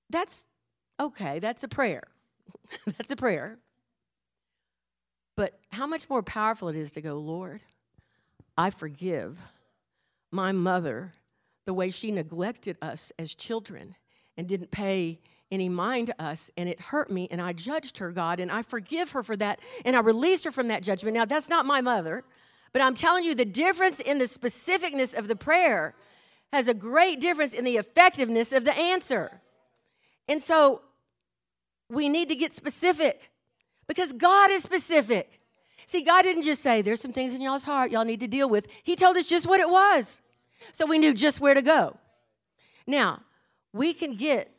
That's 0.10 0.45
okay, 0.99 1.39
that's 1.39 1.63
a 1.63 1.67
prayer. 1.67 2.03
that's 2.85 3.12
a 3.12 3.15
prayer. 3.15 3.57
But 5.35 5.57
how 5.71 5.88
much 5.88 6.09
more 6.09 6.21
powerful 6.21 6.67
it 6.67 6.75
is 6.75 6.91
to 6.93 7.01
go, 7.01 7.15
Lord, 7.15 7.62
I 8.57 8.71
forgive 8.71 9.39
my 10.31 10.51
mother 10.51 11.13
the 11.65 11.73
way 11.73 11.89
she 11.89 12.12
neglected 12.12 12.77
us 12.81 13.12
as 13.17 13.35
children 13.35 13.95
and 14.35 14.47
didn't 14.47 14.71
pay 14.71 15.19
any 15.51 15.69
mind 15.69 16.07
to 16.07 16.21
us 16.21 16.51
and 16.57 16.69
it 16.69 16.79
hurt 16.79 17.09
me 17.09 17.27
and 17.31 17.41
I 17.41 17.53
judged 17.53 17.97
her, 17.99 18.12
God, 18.12 18.39
and 18.39 18.51
I 18.51 18.62
forgive 18.62 19.12
her 19.12 19.23
for 19.23 19.35
that 19.38 19.59
and 19.85 19.95
I 19.95 20.01
release 20.01 20.43
her 20.43 20.51
from 20.51 20.67
that 20.67 20.83
judgment. 20.83 21.15
Now, 21.15 21.25
that's 21.25 21.49
not 21.49 21.65
my 21.65 21.81
mother, 21.81 22.23
but 22.73 22.81
I'm 22.81 22.93
telling 22.93 23.23
you 23.23 23.33
the 23.33 23.45
difference 23.45 23.99
in 23.99 24.19
the 24.19 24.25
specificness 24.25 25.17
of 25.17 25.27
the 25.27 25.35
prayer 25.35 25.95
has 26.51 26.67
a 26.67 26.73
great 26.73 27.19
difference 27.19 27.53
in 27.53 27.63
the 27.63 27.77
effectiveness 27.77 28.53
of 28.53 28.63
the 28.63 28.77
answer. 28.77 29.41
And 30.27 30.41
so 30.41 30.81
we 31.89 32.10
need 32.10 32.30
to 32.30 32.36
get 32.36 32.54
specific 32.54 33.32
because 33.88 34.13
God 34.13 34.52
is 34.52 34.63
specific. 34.63 35.41
See, 35.86 36.02
God 36.02 36.21
didn't 36.21 36.43
just 36.43 36.62
say, 36.62 36.82
there's 36.82 37.02
some 37.02 37.12
things 37.12 37.34
in 37.34 37.41
y'all's 37.41 37.63
heart 37.63 37.91
y'all 37.91 38.06
need 38.06 38.19
to 38.19 38.28
deal 38.28 38.47
with. 38.47 38.67
He 38.84 38.95
told 38.95 39.17
us 39.17 39.28
just 39.28 39.47
what 39.47 39.60
it 39.60 39.69
was. 39.69 40.21
So 40.71 40.86
we 40.86 40.99
knew 40.99 41.13
just 41.13 41.41
where 41.41 41.56
to 41.56 41.62
go. 41.62 41.97
Now, 42.86 43.21
we 43.73 43.93
can 43.93 44.15
get 44.15 44.52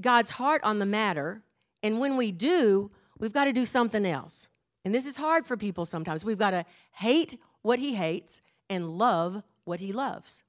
God's 0.00 0.30
heart 0.30 0.62
on 0.64 0.78
the 0.78 0.86
matter, 0.86 1.42
and 1.82 2.00
when 2.00 2.16
we 2.16 2.32
do, 2.32 2.90
we've 3.18 3.32
got 3.32 3.44
to 3.44 3.52
do 3.52 3.64
something 3.64 4.04
else. 4.04 4.48
And 4.84 4.94
this 4.94 5.06
is 5.06 5.16
hard 5.16 5.46
for 5.46 5.56
people 5.56 5.84
sometimes. 5.84 6.24
We've 6.24 6.38
got 6.38 6.50
to 6.50 6.64
hate 6.92 7.38
what 7.62 7.78
He 7.78 7.94
hates 7.94 8.42
and 8.68 8.98
love 8.98 9.42
what 9.64 9.80
He 9.80 9.92
loves. 9.92 10.42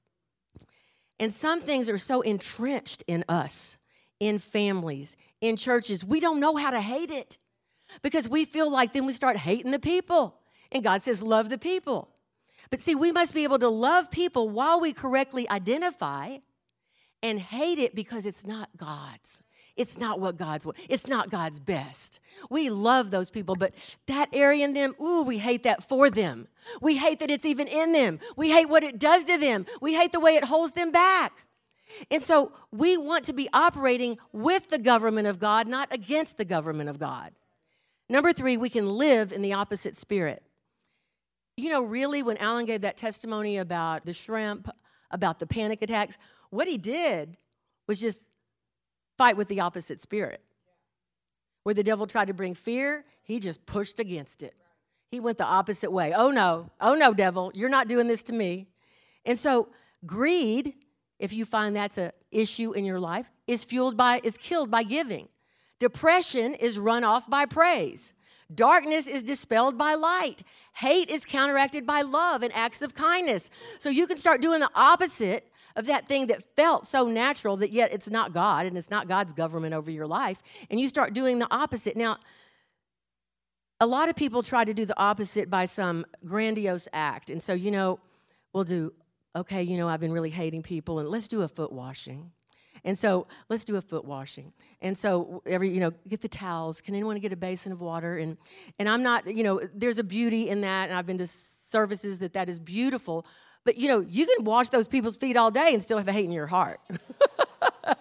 And 1.20 1.32
some 1.32 1.60
things 1.60 1.88
are 1.88 1.98
so 1.98 2.22
entrenched 2.22 3.04
in 3.06 3.24
us 3.28 3.78
in 4.20 4.38
families, 4.38 5.16
in 5.40 5.56
churches. 5.56 6.04
We 6.04 6.20
don't 6.20 6.40
know 6.40 6.56
how 6.56 6.70
to 6.70 6.80
hate 6.80 7.10
it 7.10 7.38
because 8.02 8.28
we 8.28 8.44
feel 8.44 8.70
like 8.70 8.92
then 8.92 9.06
we 9.06 9.12
start 9.12 9.36
hating 9.36 9.70
the 9.70 9.78
people. 9.78 10.40
And 10.72 10.82
God 10.82 11.02
says, 11.02 11.22
love 11.22 11.50
the 11.50 11.58
people. 11.58 12.10
But 12.70 12.80
see, 12.80 12.94
we 12.94 13.12
must 13.12 13.34
be 13.34 13.44
able 13.44 13.58
to 13.58 13.68
love 13.68 14.10
people 14.10 14.48
while 14.48 14.80
we 14.80 14.92
correctly 14.92 15.48
identify 15.50 16.38
and 17.22 17.40
hate 17.40 17.78
it 17.78 17.94
because 17.94 18.26
it's 18.26 18.46
not 18.46 18.70
God's. 18.76 19.42
It's 19.76 19.98
not 19.98 20.20
what 20.20 20.36
God's 20.36 20.66
It's 20.88 21.08
not 21.08 21.30
God's 21.30 21.58
best. 21.58 22.20
We 22.48 22.70
love 22.70 23.10
those 23.10 23.30
people, 23.30 23.56
but 23.56 23.74
that 24.06 24.28
area 24.32 24.64
in 24.64 24.72
them, 24.72 24.94
ooh, 25.02 25.22
we 25.22 25.38
hate 25.38 25.64
that 25.64 25.82
for 25.82 26.10
them. 26.10 26.46
We 26.80 26.96
hate 26.96 27.18
that 27.18 27.30
it's 27.30 27.44
even 27.44 27.66
in 27.66 27.92
them. 27.92 28.20
We 28.36 28.50
hate 28.50 28.68
what 28.68 28.84
it 28.84 28.98
does 28.98 29.24
to 29.24 29.36
them. 29.36 29.66
We 29.80 29.94
hate 29.94 30.12
the 30.12 30.20
way 30.20 30.36
it 30.36 30.44
holds 30.44 30.72
them 30.72 30.92
back. 30.92 31.44
And 32.10 32.22
so 32.22 32.52
we 32.70 32.96
want 32.96 33.24
to 33.24 33.32
be 33.32 33.48
operating 33.52 34.18
with 34.32 34.70
the 34.70 34.78
government 34.78 35.26
of 35.26 35.38
God, 35.38 35.66
not 35.68 35.92
against 35.92 36.36
the 36.36 36.44
government 36.44 36.90
of 36.90 36.98
God. 36.98 37.32
Number 38.08 38.32
three, 38.32 38.56
we 38.56 38.68
can 38.68 38.88
live 38.88 39.32
in 39.32 39.42
the 39.42 39.54
opposite 39.54 39.96
spirit. 39.96 40.42
You 41.56 41.70
know, 41.70 41.82
really, 41.82 42.22
when 42.22 42.36
Alan 42.38 42.66
gave 42.66 42.82
that 42.82 42.96
testimony 42.96 43.58
about 43.58 44.04
the 44.04 44.12
shrimp, 44.12 44.68
about 45.10 45.38
the 45.38 45.46
panic 45.46 45.82
attacks, 45.82 46.18
what 46.50 46.68
he 46.68 46.78
did 46.78 47.36
was 47.86 47.98
just 48.00 48.28
fight 49.16 49.36
with 49.36 49.48
the 49.48 49.60
opposite 49.60 50.00
spirit. 50.00 50.40
Where 51.62 51.74
the 51.74 51.82
devil 51.82 52.06
tried 52.06 52.26
to 52.26 52.34
bring 52.34 52.54
fear, 52.54 53.04
he 53.22 53.38
just 53.38 53.64
pushed 53.64 53.98
against 53.98 54.42
it. 54.42 54.54
He 55.10 55.20
went 55.20 55.38
the 55.38 55.44
opposite 55.44 55.92
way. 55.92 56.12
Oh 56.12 56.30
no, 56.30 56.70
oh 56.80 56.94
no, 56.94 57.14
devil, 57.14 57.52
you're 57.54 57.68
not 57.68 57.88
doing 57.88 58.08
this 58.08 58.24
to 58.24 58.32
me. 58.32 58.66
And 59.24 59.38
so, 59.38 59.68
greed 60.04 60.74
if 61.18 61.32
you 61.32 61.44
find 61.44 61.76
that's 61.76 61.98
an 61.98 62.10
issue 62.30 62.72
in 62.72 62.84
your 62.84 63.00
life, 63.00 63.30
is 63.46 63.64
fueled 63.64 63.96
by, 63.96 64.20
is 64.24 64.36
killed 64.36 64.70
by 64.70 64.82
giving. 64.82 65.28
Depression 65.78 66.54
is 66.54 66.78
run 66.78 67.04
off 67.04 67.28
by 67.28 67.46
praise. 67.46 68.12
Darkness 68.54 69.06
is 69.06 69.22
dispelled 69.22 69.78
by 69.78 69.94
light. 69.94 70.42
Hate 70.74 71.08
is 71.08 71.24
counteracted 71.24 71.86
by 71.86 72.02
love 72.02 72.42
and 72.42 72.54
acts 72.54 72.82
of 72.82 72.94
kindness. 72.94 73.50
So 73.78 73.88
you 73.88 74.06
can 74.06 74.18
start 74.18 74.40
doing 74.40 74.60
the 74.60 74.70
opposite 74.74 75.50
of 75.76 75.86
that 75.86 76.06
thing 76.06 76.26
that 76.26 76.42
felt 76.54 76.86
so 76.86 77.08
natural 77.08 77.56
that 77.56 77.70
yet 77.70 77.92
it's 77.92 78.10
not 78.10 78.32
God 78.32 78.66
and 78.66 78.76
it's 78.76 78.90
not 78.90 79.08
God's 79.08 79.32
government 79.32 79.74
over 79.74 79.90
your 79.90 80.06
life. 80.06 80.42
And 80.70 80.78
you 80.78 80.88
start 80.88 81.14
doing 81.14 81.38
the 81.38 81.52
opposite. 81.52 81.96
Now, 81.96 82.18
a 83.80 83.86
lot 83.86 84.08
of 84.08 84.14
people 84.14 84.42
try 84.42 84.64
to 84.64 84.72
do 84.72 84.84
the 84.84 84.98
opposite 84.98 85.50
by 85.50 85.64
some 85.64 86.06
grandiose 86.24 86.88
act. 86.92 87.28
And 87.28 87.42
so, 87.42 87.54
you 87.54 87.70
know, 87.70 87.98
we'll 88.52 88.64
do 88.64 88.92
okay, 89.36 89.62
you 89.62 89.76
know, 89.76 89.88
I've 89.88 90.00
been 90.00 90.12
really 90.12 90.30
hating 90.30 90.62
people, 90.62 90.98
and 90.98 91.08
let's 91.08 91.28
do 91.28 91.42
a 91.42 91.48
foot 91.48 91.72
washing. 91.72 92.30
And 92.84 92.98
so 92.98 93.26
let's 93.48 93.64
do 93.64 93.76
a 93.76 93.80
foot 93.80 94.04
washing. 94.04 94.52
And 94.82 94.96
so 94.96 95.42
every, 95.46 95.70
you 95.70 95.80
know, 95.80 95.92
get 96.06 96.20
the 96.20 96.28
towels. 96.28 96.80
Can 96.80 96.94
anyone 96.94 97.18
get 97.18 97.32
a 97.32 97.36
basin 97.36 97.72
of 97.72 97.80
water? 97.80 98.18
And 98.18 98.36
and 98.78 98.88
I'm 98.88 99.02
not, 99.02 99.26
you 99.34 99.42
know, 99.42 99.60
there's 99.74 99.98
a 99.98 100.04
beauty 100.04 100.50
in 100.50 100.60
that, 100.60 100.90
and 100.90 100.98
I've 100.98 101.06
been 101.06 101.18
to 101.18 101.26
services 101.26 102.18
that 102.18 102.34
that 102.34 102.48
is 102.48 102.58
beautiful. 102.58 103.26
But 103.64 103.78
you 103.78 103.88
know, 103.88 104.00
you 104.00 104.26
can 104.26 104.44
wash 104.44 104.68
those 104.68 104.86
people's 104.86 105.16
feet 105.16 105.36
all 105.36 105.50
day 105.50 105.72
and 105.72 105.82
still 105.82 105.96
have 105.96 106.08
a 106.08 106.12
hate 106.12 106.26
in 106.26 106.32
your 106.32 106.46
heart. 106.46 106.80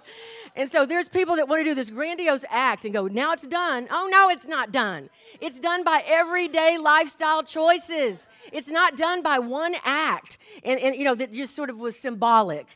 And 0.55 0.69
so 0.69 0.85
there's 0.85 1.09
people 1.09 1.35
that 1.37 1.47
want 1.47 1.61
to 1.61 1.63
do 1.63 1.73
this 1.73 1.89
grandiose 1.89 2.45
act 2.49 2.85
and 2.85 2.93
go, 2.93 3.07
now 3.07 3.31
it's 3.31 3.47
done. 3.47 3.87
Oh, 3.89 4.07
no, 4.11 4.29
it's 4.29 4.47
not 4.47 4.71
done. 4.71 5.09
It's 5.41 5.59
done 5.59 5.83
by 5.83 6.03
everyday 6.05 6.77
lifestyle 6.77 7.41
choices. 7.41 8.27
It's 8.51 8.69
not 8.69 8.95
done 8.95 9.23
by 9.23 9.39
one 9.39 9.75
act. 9.83 10.37
And, 10.63 10.79
and 10.79 10.95
you 10.95 11.05
know, 11.05 11.15
that 11.15 11.31
just 11.31 11.55
sort 11.55 11.71
of 11.71 11.79
was 11.79 11.97
symbolic. 11.97 12.67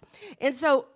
And 0.41 0.55
so 0.55 0.87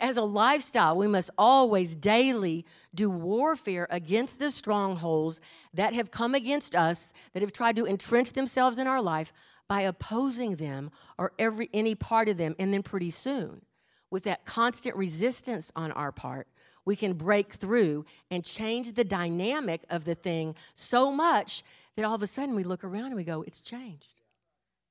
as 0.00 0.16
a 0.16 0.22
lifestyle, 0.22 0.96
we 0.96 1.06
must 1.06 1.30
always 1.38 1.94
daily 1.94 2.64
do 2.94 3.08
warfare 3.08 3.86
against 3.90 4.38
the 4.38 4.50
strongholds 4.50 5.40
that 5.74 5.94
have 5.94 6.10
come 6.10 6.34
against 6.34 6.74
us, 6.74 7.12
that 7.34 7.42
have 7.42 7.52
tried 7.52 7.76
to 7.76 7.86
entrench 7.86 8.32
themselves 8.32 8.78
in 8.78 8.86
our 8.86 9.00
life 9.02 9.32
by 9.68 9.82
opposing 9.82 10.56
them 10.56 10.90
or 11.18 11.32
every 11.38 11.70
any 11.72 11.94
part 11.94 12.28
of 12.28 12.36
them. 12.36 12.56
And 12.58 12.72
then 12.72 12.82
pretty 12.82 13.10
soon, 13.10 13.62
with 14.10 14.24
that 14.24 14.44
constant 14.44 14.96
resistance 14.96 15.70
on 15.76 15.92
our 15.92 16.12
part, 16.12 16.48
we 16.84 16.96
can 16.96 17.12
break 17.12 17.54
through 17.54 18.04
and 18.30 18.44
change 18.44 18.92
the 18.92 19.04
dynamic 19.04 19.84
of 19.90 20.04
the 20.04 20.14
thing 20.14 20.54
so 20.74 21.10
much 21.10 21.62
that 21.96 22.04
all 22.04 22.14
of 22.14 22.22
a 22.22 22.26
sudden 22.26 22.54
we 22.54 22.64
look 22.64 22.84
around 22.84 23.06
and 23.06 23.16
we 23.16 23.24
go, 23.24 23.42
it's 23.42 23.60
changed. 23.60 24.14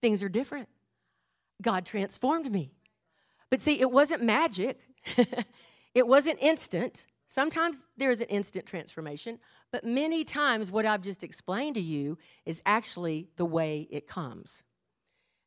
Things 0.02 0.24
are 0.24 0.30
different. 0.30 0.70
God 1.62 1.86
transformed 1.86 2.52
me. 2.52 2.72
But 3.50 3.62
see, 3.62 3.80
it 3.80 3.92
wasn't 3.92 4.24
magic, 4.24 4.80
it 5.94 6.08
wasn't 6.08 6.40
instant. 6.40 7.08
Sometimes 7.28 7.78
there's 7.98 8.22
an 8.22 8.28
instant 8.28 8.66
transformation, 8.66 9.40
but 9.72 9.84
many 9.84 10.24
times 10.24 10.72
what 10.72 10.86
I've 10.86 11.02
just 11.02 11.24
explained 11.24 11.76
to 11.76 11.82
you 11.82 12.18
is 12.46 12.62
actually 12.66 13.28
the 13.38 13.46
way 13.46 13.88
it 13.92 14.08
comes. 14.08 14.64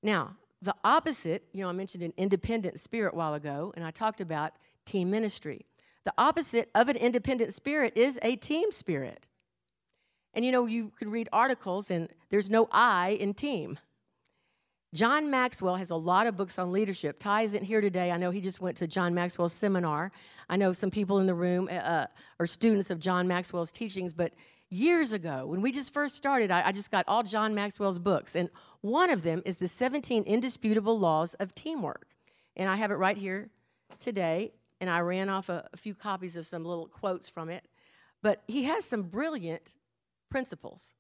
Now, 0.02 0.36
the 0.62 0.74
opposite, 0.84 1.42
you 1.52 1.62
know, 1.62 1.68
I 1.68 1.72
mentioned 1.72 2.04
an 2.04 2.14
independent 2.16 2.78
spirit 2.78 3.14
while 3.14 3.34
ago, 3.34 3.72
and 3.76 3.84
I 3.84 3.90
talked 3.90 4.20
about 4.20 4.52
team 4.84 5.10
ministry. 5.10 5.66
The 6.04 6.14
opposite 6.16 6.70
of 6.74 6.88
an 6.88 6.96
independent 6.96 7.52
spirit 7.52 7.92
is 7.96 8.18
a 8.22 8.36
team 8.36 8.70
spirit. 8.70 9.26
And 10.34 10.44
you 10.44 10.52
know, 10.52 10.66
you 10.66 10.92
can 10.98 11.10
read 11.10 11.28
articles, 11.32 11.90
and 11.90 12.08
there's 12.30 12.48
no 12.48 12.68
I 12.70 13.10
in 13.20 13.34
team. 13.34 13.78
John 14.94 15.30
Maxwell 15.30 15.76
has 15.76 15.90
a 15.90 15.96
lot 15.96 16.26
of 16.26 16.36
books 16.36 16.58
on 16.58 16.70
leadership. 16.70 17.18
Ty 17.18 17.42
isn't 17.42 17.64
here 17.64 17.80
today. 17.80 18.10
I 18.10 18.16
know 18.16 18.30
he 18.30 18.40
just 18.40 18.60
went 18.60 18.76
to 18.76 18.86
John 18.86 19.14
Maxwell's 19.14 19.52
seminar. 19.52 20.12
I 20.48 20.56
know 20.56 20.72
some 20.72 20.90
people 20.90 21.18
in 21.18 21.26
the 21.26 21.34
room 21.34 21.68
uh, 21.70 21.74
uh 21.74 22.06
are 22.38 22.46
students 22.46 22.90
of 22.90 23.00
John 23.00 23.26
Maxwell's 23.26 23.72
teachings, 23.72 24.12
but 24.12 24.32
years 24.72 25.12
ago, 25.12 25.46
when 25.46 25.60
we 25.60 25.70
just 25.70 25.92
first 25.92 26.16
started, 26.16 26.50
I, 26.50 26.68
I, 26.68 26.72
just 26.72 26.90
got 26.90 27.04
all 27.06 27.22
John 27.22 27.54
Maxwell's 27.54 27.98
books. 27.98 28.34
And 28.34 28.48
one 28.80 29.10
of 29.10 29.22
them 29.22 29.42
is 29.44 29.58
The 29.58 29.68
17 29.68 30.22
Indisputable 30.24 30.98
Laws 30.98 31.34
of 31.34 31.54
Teamwork. 31.54 32.08
And 32.56 32.68
I 32.68 32.76
have 32.76 32.90
it 32.90 32.94
right 32.94 33.16
here 33.16 33.50
today. 34.00 34.52
And 34.80 34.88
I 34.88 35.00
ran 35.00 35.28
off 35.28 35.48
a, 35.48 35.68
a 35.72 35.76
few 35.76 35.94
copies 35.94 36.36
of 36.36 36.46
some 36.46 36.64
little 36.64 36.86
quotes 36.86 37.28
from 37.28 37.50
it. 37.50 37.68
But 38.22 38.42
he 38.48 38.64
has 38.64 38.84
some 38.84 39.02
brilliant 39.02 39.74
principles. 40.30 40.94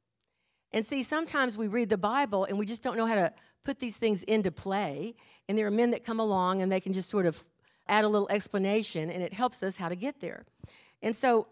And 0.72 0.86
see, 0.86 1.02
sometimes 1.02 1.56
we 1.56 1.68
read 1.68 1.88
the 1.88 1.98
Bible 1.98 2.44
and 2.44 2.58
we 2.58 2.66
just 2.66 2.82
don't 2.82 2.96
know 2.96 3.06
how 3.06 3.14
to 3.14 3.32
put 3.64 3.78
these 3.78 3.96
things 3.96 4.22
into 4.24 4.50
play. 4.50 5.14
And 5.48 5.56
there 5.56 5.66
are 5.66 5.70
men 5.70 5.90
that 5.92 6.04
come 6.04 6.20
along 6.20 6.62
and 6.62 6.70
they 6.70 6.80
can 6.80 6.92
just 6.92 7.08
sort 7.08 7.26
of 7.26 7.42
add 7.88 8.04
a 8.04 8.08
little 8.08 8.28
explanation, 8.30 9.10
and 9.10 9.22
it 9.22 9.32
helps 9.32 9.62
us 9.62 9.76
how 9.76 9.88
to 9.88 9.96
get 9.96 10.20
there. 10.20 10.44
And 11.02 11.16
so 11.16 11.48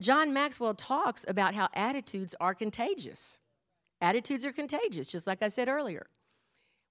John 0.00 0.32
Maxwell 0.32 0.74
talks 0.74 1.24
about 1.26 1.54
how 1.54 1.68
attitudes 1.74 2.34
are 2.40 2.54
contagious. 2.54 3.40
Attitudes 4.00 4.44
are 4.44 4.52
contagious, 4.52 5.10
just 5.10 5.26
like 5.26 5.42
I 5.42 5.48
said 5.48 5.68
earlier. 5.68 6.06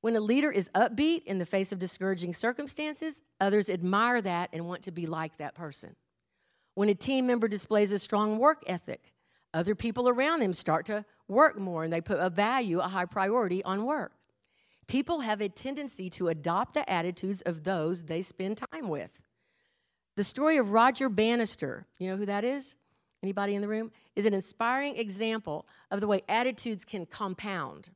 When 0.01 0.15
a 0.15 0.19
leader 0.19 0.51
is 0.51 0.69
upbeat 0.75 1.23
in 1.23 1.39
the 1.39 1.45
face 1.45 1.71
of 1.71 1.79
discouraging 1.79 2.33
circumstances, 2.33 3.21
others 3.39 3.69
admire 3.69 4.21
that 4.21 4.49
and 4.53 4.65
want 4.65 4.83
to 4.83 4.91
be 4.91 5.05
like 5.05 5.37
that 5.37 5.55
person. 5.55 5.95
When 6.75 6.89
a 6.89 6.95
team 6.95 7.25
member 7.25 7.47
displays 7.47 7.91
a 7.91 7.99
strong 7.99 8.37
work 8.37 8.63
ethic, 8.67 9.13
other 9.53 9.73
people 9.73 10.07
around 10.07 10.41
them 10.41 10.53
start 10.53 10.85
to 10.87 11.05
work 11.27 11.57
more 11.57 11.83
and 11.83 11.91
they 11.91 12.01
put 12.01 12.19
a 12.19 12.29
value, 12.29 12.79
a 12.79 12.87
high 12.87 13.05
priority 13.05 13.63
on 13.63 13.85
work. 13.85 14.11
People 14.87 15.21
have 15.21 15.41
a 15.41 15.49
tendency 15.49 16.09
to 16.11 16.27
adopt 16.27 16.73
the 16.73 16.89
attitudes 16.89 17.41
of 17.41 17.63
those 17.63 18.03
they 18.03 18.21
spend 18.21 18.57
time 18.71 18.89
with. 18.89 19.19
The 20.15 20.23
story 20.23 20.57
of 20.57 20.69
Roger 20.69 21.09
Bannister, 21.09 21.87
you 21.97 22.09
know 22.09 22.17
who 22.17 22.25
that 22.25 22.43
is? 22.43 22.75
Anybody 23.23 23.55
in 23.55 23.61
the 23.61 23.67
room? 23.67 23.91
Is 24.15 24.25
an 24.25 24.33
inspiring 24.33 24.97
example 24.97 25.67
of 25.91 26.01
the 26.01 26.07
way 26.07 26.23
attitudes 26.27 26.85
can 26.85 27.05
compound. 27.05 27.89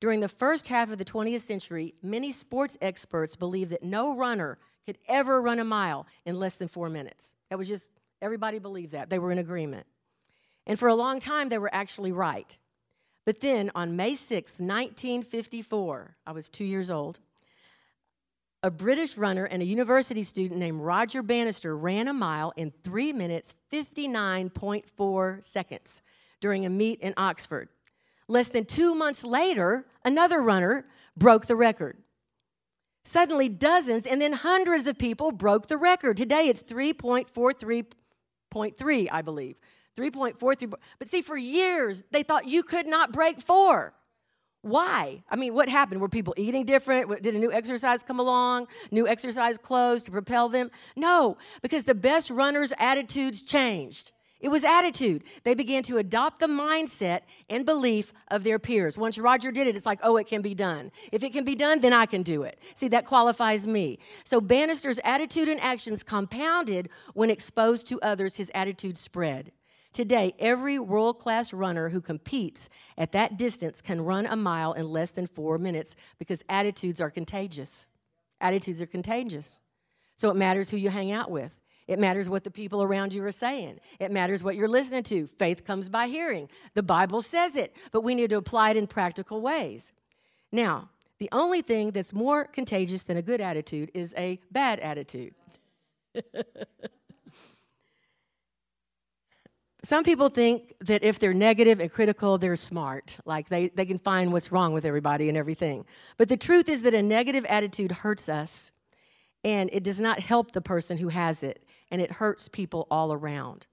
During 0.00 0.20
the 0.20 0.28
first 0.28 0.68
half 0.68 0.90
of 0.90 0.98
the 0.98 1.04
20th 1.04 1.42
century, 1.42 1.94
many 2.02 2.32
sports 2.32 2.76
experts 2.80 3.36
believed 3.36 3.70
that 3.70 3.84
no 3.84 4.16
runner 4.16 4.58
could 4.84 4.98
ever 5.08 5.40
run 5.40 5.58
a 5.58 5.64
mile 5.64 6.06
in 6.24 6.38
less 6.38 6.56
than 6.56 6.68
four 6.68 6.88
minutes. 6.88 7.36
That 7.50 7.58
was 7.58 7.68
just, 7.68 7.88
everybody 8.20 8.58
believed 8.58 8.92
that. 8.92 9.10
They 9.10 9.18
were 9.18 9.30
in 9.30 9.38
agreement. 9.38 9.86
And 10.66 10.78
for 10.78 10.88
a 10.88 10.94
long 10.94 11.20
time, 11.20 11.48
they 11.48 11.58
were 11.58 11.72
actually 11.72 12.12
right. 12.12 12.58
But 13.24 13.40
then 13.40 13.70
on 13.74 13.96
May 13.96 14.14
6, 14.14 14.52
1954, 14.58 16.16
I 16.26 16.32
was 16.32 16.48
two 16.48 16.64
years 16.64 16.90
old, 16.90 17.20
a 18.62 18.70
British 18.70 19.16
runner 19.16 19.44
and 19.44 19.60
a 19.60 19.64
university 19.64 20.22
student 20.22 20.60
named 20.60 20.80
Roger 20.80 21.20
Bannister 21.22 21.76
ran 21.76 22.06
a 22.06 22.12
mile 22.12 22.52
in 22.56 22.72
3 22.84 23.12
minutes 23.12 23.56
59.4 23.72 25.42
seconds 25.42 26.02
during 26.40 26.64
a 26.64 26.70
meet 26.70 27.00
in 27.00 27.12
Oxford. 27.16 27.68
Less 28.28 28.48
than 28.48 28.64
two 28.64 28.94
months 28.94 29.24
later, 29.24 29.86
another 30.04 30.40
runner 30.40 30.86
broke 31.16 31.46
the 31.46 31.56
record. 31.56 31.98
Suddenly, 33.04 33.48
dozens 33.48 34.06
and 34.06 34.22
then 34.22 34.32
hundreds 34.32 34.86
of 34.86 34.96
people 34.96 35.32
broke 35.32 35.66
the 35.66 35.76
record. 35.76 36.16
Today, 36.16 36.48
it's 36.48 36.62
3.43.3, 36.62 39.08
I 39.10 39.22
believe. 39.22 39.56
3.43. 39.96 40.72
But 41.00 41.08
see, 41.08 41.20
for 41.20 41.36
years, 41.36 42.04
they 42.12 42.22
thought 42.22 42.46
you 42.46 42.62
could 42.62 42.86
not 42.86 43.12
break 43.12 43.40
four. 43.40 43.94
Why? 44.62 45.24
I 45.28 45.34
mean, 45.34 45.54
what 45.54 45.68
happened? 45.68 46.00
Were 46.00 46.08
people 46.08 46.34
eating 46.36 46.64
different? 46.64 47.22
Did 47.22 47.34
a 47.34 47.38
new 47.38 47.52
exercise 47.52 48.04
come 48.04 48.20
along? 48.20 48.68
New 48.92 49.08
exercise 49.08 49.58
clothes 49.58 50.04
to 50.04 50.12
propel 50.12 50.48
them? 50.48 50.70
No, 50.96 51.36
because 51.62 51.84
the 51.84 51.96
best 51.96 52.30
runners' 52.30 52.72
attitudes 52.78 53.42
changed. 53.42 54.12
It 54.38 54.48
was 54.48 54.64
attitude. 54.64 55.22
They 55.44 55.54
began 55.54 55.84
to 55.84 55.98
adopt 55.98 56.40
the 56.40 56.48
mindset 56.48 57.20
and 57.48 57.64
belief 57.64 58.12
of 58.28 58.42
their 58.42 58.58
peers. 58.58 58.98
Once 58.98 59.16
Roger 59.16 59.52
did 59.52 59.68
it, 59.68 59.76
it's 59.76 59.86
like, 59.86 60.00
oh, 60.02 60.16
it 60.16 60.26
can 60.26 60.42
be 60.42 60.54
done. 60.54 60.90
If 61.12 61.22
it 61.22 61.32
can 61.32 61.44
be 61.44 61.54
done, 61.54 61.80
then 61.80 61.92
I 61.92 62.06
can 62.06 62.24
do 62.24 62.42
it. 62.42 62.58
See, 62.74 62.88
that 62.88 63.06
qualifies 63.06 63.68
me. 63.68 64.00
So 64.24 64.40
Bannister's 64.40 64.98
attitude 65.04 65.48
and 65.48 65.60
actions 65.60 66.02
compounded 66.02 66.88
when 67.14 67.30
exposed 67.30 67.86
to 67.88 68.00
others, 68.00 68.36
his 68.36 68.50
attitude 68.52 68.98
spread. 68.98 69.52
Today, 69.92 70.34
every 70.38 70.78
world 70.78 71.18
class 71.18 71.52
runner 71.52 71.90
who 71.90 72.00
competes 72.00 72.70
at 72.96 73.12
that 73.12 73.36
distance 73.36 73.82
can 73.82 74.00
run 74.00 74.24
a 74.24 74.36
mile 74.36 74.72
in 74.72 74.88
less 74.88 75.10
than 75.10 75.26
four 75.26 75.58
minutes 75.58 75.96
because 76.18 76.42
attitudes 76.48 77.00
are 77.00 77.10
contagious. 77.10 77.86
Attitudes 78.40 78.80
are 78.80 78.86
contagious. 78.86 79.60
So 80.16 80.30
it 80.30 80.36
matters 80.36 80.70
who 80.70 80.78
you 80.78 80.88
hang 80.88 81.12
out 81.12 81.30
with. 81.30 81.52
It 81.88 81.98
matters 81.98 82.28
what 82.28 82.44
the 82.44 82.50
people 82.50 82.82
around 82.82 83.12
you 83.12 83.22
are 83.24 83.32
saying. 83.32 83.80
It 83.98 84.10
matters 84.10 84.42
what 84.42 84.56
you're 84.56 84.68
listening 84.68 85.02
to. 85.04 85.26
Faith 85.26 85.64
comes 85.64 85.88
by 85.88 86.06
hearing. 86.06 86.48
The 86.74 86.82
Bible 86.82 87.20
says 87.20 87.56
it, 87.56 87.74
but 87.90 88.02
we 88.02 88.14
need 88.14 88.30
to 88.30 88.36
apply 88.36 88.70
it 88.70 88.76
in 88.76 88.86
practical 88.86 89.42
ways. 89.42 89.92
Now, 90.50 90.88
the 91.18 91.28
only 91.32 91.60
thing 91.60 91.90
that's 91.90 92.14
more 92.14 92.44
contagious 92.44 93.02
than 93.02 93.16
a 93.16 93.22
good 93.22 93.40
attitude 93.40 93.90
is 93.94 94.14
a 94.16 94.38
bad 94.50 94.80
attitude. 94.80 95.34
Some 99.84 100.04
people 100.04 100.28
think 100.28 100.74
that 100.80 101.02
if 101.02 101.18
they're 101.18 101.34
negative 101.34 101.80
and 101.80 101.90
critical, 101.90 102.38
they're 102.38 102.54
smart. 102.54 103.18
Like 103.24 103.48
they, 103.48 103.68
they 103.68 103.84
can 103.84 103.98
find 103.98 104.32
what's 104.32 104.52
wrong 104.52 104.72
with 104.72 104.84
everybody 104.84 105.28
and 105.28 105.36
everything. 105.36 105.84
But 106.16 106.28
the 106.28 106.36
truth 106.36 106.68
is 106.68 106.82
that 106.82 106.94
a 106.94 107.02
negative 107.02 107.44
attitude 107.46 107.90
hurts 107.90 108.28
us 108.28 108.70
and 109.44 109.70
it 109.72 109.82
does 109.82 110.00
not 110.00 110.20
help 110.20 110.52
the 110.52 110.60
person 110.60 110.98
who 110.98 111.08
has 111.08 111.42
it, 111.42 111.64
and 111.90 112.00
it 112.00 112.12
hurts 112.12 112.48
people 112.48 112.86
all 112.90 113.12
around. 113.12 113.66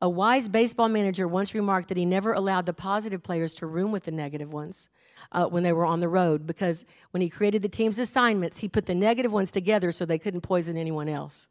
A 0.00 0.08
wise 0.08 0.48
baseball 0.48 0.88
manager 0.88 1.26
once 1.26 1.54
remarked 1.54 1.88
that 1.88 1.96
he 1.96 2.04
never 2.04 2.32
allowed 2.32 2.66
the 2.66 2.74
positive 2.74 3.22
players 3.22 3.54
to 3.54 3.66
room 3.66 3.92
with 3.92 4.04
the 4.04 4.10
negative 4.10 4.52
ones 4.52 4.88
uh, 5.32 5.46
when 5.46 5.62
they 5.62 5.72
were 5.72 5.86
on 5.86 6.00
the 6.00 6.08
road 6.08 6.46
because 6.46 6.84
when 7.10 7.22
he 7.22 7.30
created 7.30 7.62
the 7.62 7.68
team's 7.68 7.98
assignments, 7.98 8.58
he 8.58 8.68
put 8.68 8.86
the 8.86 8.94
negative 8.94 9.32
ones 9.32 9.50
together 9.50 9.90
so 9.90 10.04
they 10.04 10.18
couldn't 10.18 10.42
poison 10.42 10.76
anyone 10.76 11.08
else. 11.08 11.48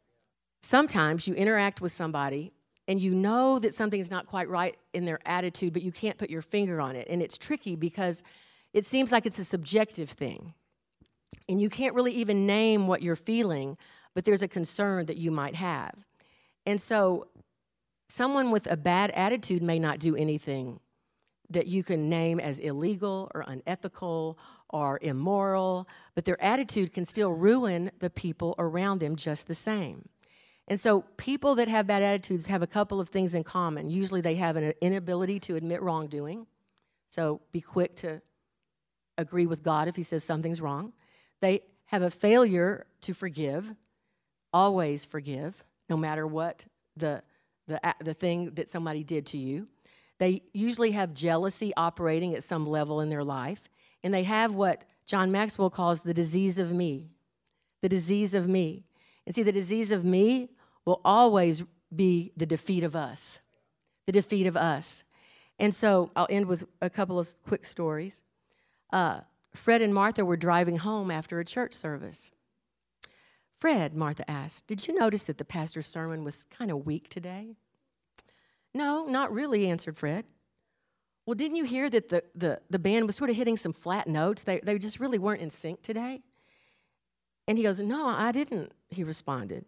Sometimes 0.62 1.26
you 1.26 1.34
interact 1.34 1.80
with 1.80 1.92
somebody 1.92 2.52
and 2.88 3.02
you 3.02 3.14
know 3.14 3.58
that 3.58 3.74
something's 3.74 4.10
not 4.10 4.26
quite 4.26 4.48
right 4.48 4.76
in 4.94 5.04
their 5.04 5.18
attitude, 5.26 5.72
but 5.72 5.82
you 5.82 5.92
can't 5.92 6.18
put 6.18 6.30
your 6.30 6.42
finger 6.42 6.80
on 6.80 6.94
it. 6.94 7.08
And 7.10 7.20
it's 7.20 7.36
tricky 7.36 7.74
because 7.74 8.22
it 8.72 8.86
seems 8.86 9.10
like 9.10 9.26
it's 9.26 9.38
a 9.38 9.44
subjective 9.44 10.10
thing. 10.10 10.54
And 11.48 11.60
you 11.60 11.68
can't 11.68 11.94
really 11.94 12.12
even 12.12 12.46
name 12.46 12.86
what 12.86 13.02
you're 13.02 13.16
feeling, 13.16 13.76
but 14.14 14.24
there's 14.24 14.42
a 14.42 14.48
concern 14.48 15.06
that 15.06 15.16
you 15.16 15.30
might 15.30 15.54
have. 15.54 15.94
And 16.64 16.80
so, 16.80 17.28
someone 18.08 18.50
with 18.50 18.70
a 18.70 18.76
bad 18.76 19.10
attitude 19.12 19.62
may 19.62 19.78
not 19.78 19.98
do 19.98 20.14
anything 20.14 20.78
that 21.50 21.66
you 21.66 21.82
can 21.82 22.08
name 22.08 22.40
as 22.40 22.58
illegal 22.58 23.30
or 23.34 23.44
unethical 23.46 24.38
or 24.70 24.98
immoral, 25.02 25.88
but 26.14 26.24
their 26.24 26.40
attitude 26.42 26.92
can 26.92 27.04
still 27.04 27.30
ruin 27.30 27.90
the 28.00 28.10
people 28.10 28.54
around 28.58 29.00
them 29.00 29.16
just 29.16 29.46
the 29.46 29.54
same. 29.54 30.08
And 30.68 30.80
so, 30.80 31.02
people 31.16 31.54
that 31.56 31.68
have 31.68 31.86
bad 31.86 32.02
attitudes 32.02 32.46
have 32.46 32.62
a 32.62 32.66
couple 32.66 33.00
of 33.00 33.08
things 33.08 33.34
in 33.34 33.44
common. 33.44 33.88
Usually, 33.88 34.20
they 34.20 34.34
have 34.34 34.56
an 34.56 34.72
inability 34.80 35.38
to 35.40 35.56
admit 35.56 35.80
wrongdoing. 35.80 36.46
So, 37.08 37.40
be 37.52 37.60
quick 37.60 37.94
to 37.96 38.20
agree 39.16 39.46
with 39.46 39.62
God 39.62 39.86
if 39.86 39.94
He 39.94 40.02
says 40.02 40.24
something's 40.24 40.60
wrong. 40.60 40.92
They 41.40 41.62
have 41.86 42.02
a 42.02 42.10
failure 42.10 42.86
to 43.02 43.14
forgive, 43.14 43.74
always 44.52 45.04
forgive, 45.04 45.64
no 45.88 45.96
matter 45.96 46.26
what 46.26 46.66
the, 46.96 47.22
the, 47.68 47.80
the 48.00 48.14
thing 48.14 48.50
that 48.54 48.68
somebody 48.68 49.04
did 49.04 49.26
to 49.26 49.38
you. 49.38 49.68
They 50.18 50.42
usually 50.52 50.92
have 50.92 51.14
jealousy 51.14 51.72
operating 51.76 52.34
at 52.34 52.42
some 52.42 52.66
level 52.66 53.00
in 53.00 53.10
their 53.10 53.24
life. 53.24 53.68
And 54.02 54.12
they 54.12 54.24
have 54.24 54.54
what 54.54 54.84
John 55.04 55.30
Maxwell 55.30 55.70
calls 55.70 56.02
the 56.02 56.14
disease 56.14 56.58
of 56.58 56.72
me. 56.72 57.10
The 57.82 57.88
disease 57.88 58.34
of 58.34 58.48
me. 58.48 58.84
And 59.26 59.34
see, 59.34 59.42
the 59.42 59.52
disease 59.52 59.90
of 59.92 60.04
me 60.04 60.50
will 60.86 61.00
always 61.04 61.62
be 61.94 62.32
the 62.36 62.46
defeat 62.46 62.84
of 62.84 62.96
us. 62.96 63.40
The 64.06 64.12
defeat 64.12 64.46
of 64.46 64.56
us. 64.56 65.04
And 65.58 65.74
so 65.74 66.10
I'll 66.16 66.28
end 66.30 66.46
with 66.46 66.64
a 66.80 66.88
couple 66.88 67.18
of 67.18 67.28
quick 67.46 67.64
stories. 67.64 68.22
Uh, 68.92 69.20
Fred 69.52 69.82
and 69.82 69.92
Martha 69.92 70.24
were 70.24 70.36
driving 70.36 70.78
home 70.78 71.10
after 71.10 71.40
a 71.40 71.44
church 71.44 71.74
service. 71.74 72.30
Fred, 73.58 73.94
Martha 73.94 74.30
asked, 74.30 74.66
did 74.66 74.86
you 74.86 74.98
notice 74.98 75.24
that 75.24 75.38
the 75.38 75.44
pastor's 75.44 75.86
sermon 75.86 76.24
was 76.24 76.44
kind 76.44 76.70
of 76.70 76.86
weak 76.86 77.08
today? 77.08 77.56
No, 78.74 79.06
not 79.06 79.32
really, 79.32 79.66
answered 79.66 79.96
Fred. 79.96 80.26
Well, 81.24 81.34
didn't 81.34 81.56
you 81.56 81.64
hear 81.64 81.88
that 81.90 82.08
the, 82.10 82.22
the, 82.34 82.60
the 82.70 82.78
band 82.78 83.06
was 83.06 83.16
sort 83.16 83.30
of 83.30 83.36
hitting 83.36 83.56
some 83.56 83.72
flat 83.72 84.06
notes? 84.06 84.44
They, 84.44 84.60
they 84.60 84.78
just 84.78 85.00
really 85.00 85.18
weren't 85.18 85.40
in 85.40 85.50
sync 85.50 85.82
today? 85.82 86.22
And 87.48 87.56
he 87.56 87.64
goes, 87.64 87.80
No, 87.80 88.06
I 88.06 88.30
didn't, 88.30 88.72
he 88.90 89.02
responded. 89.02 89.64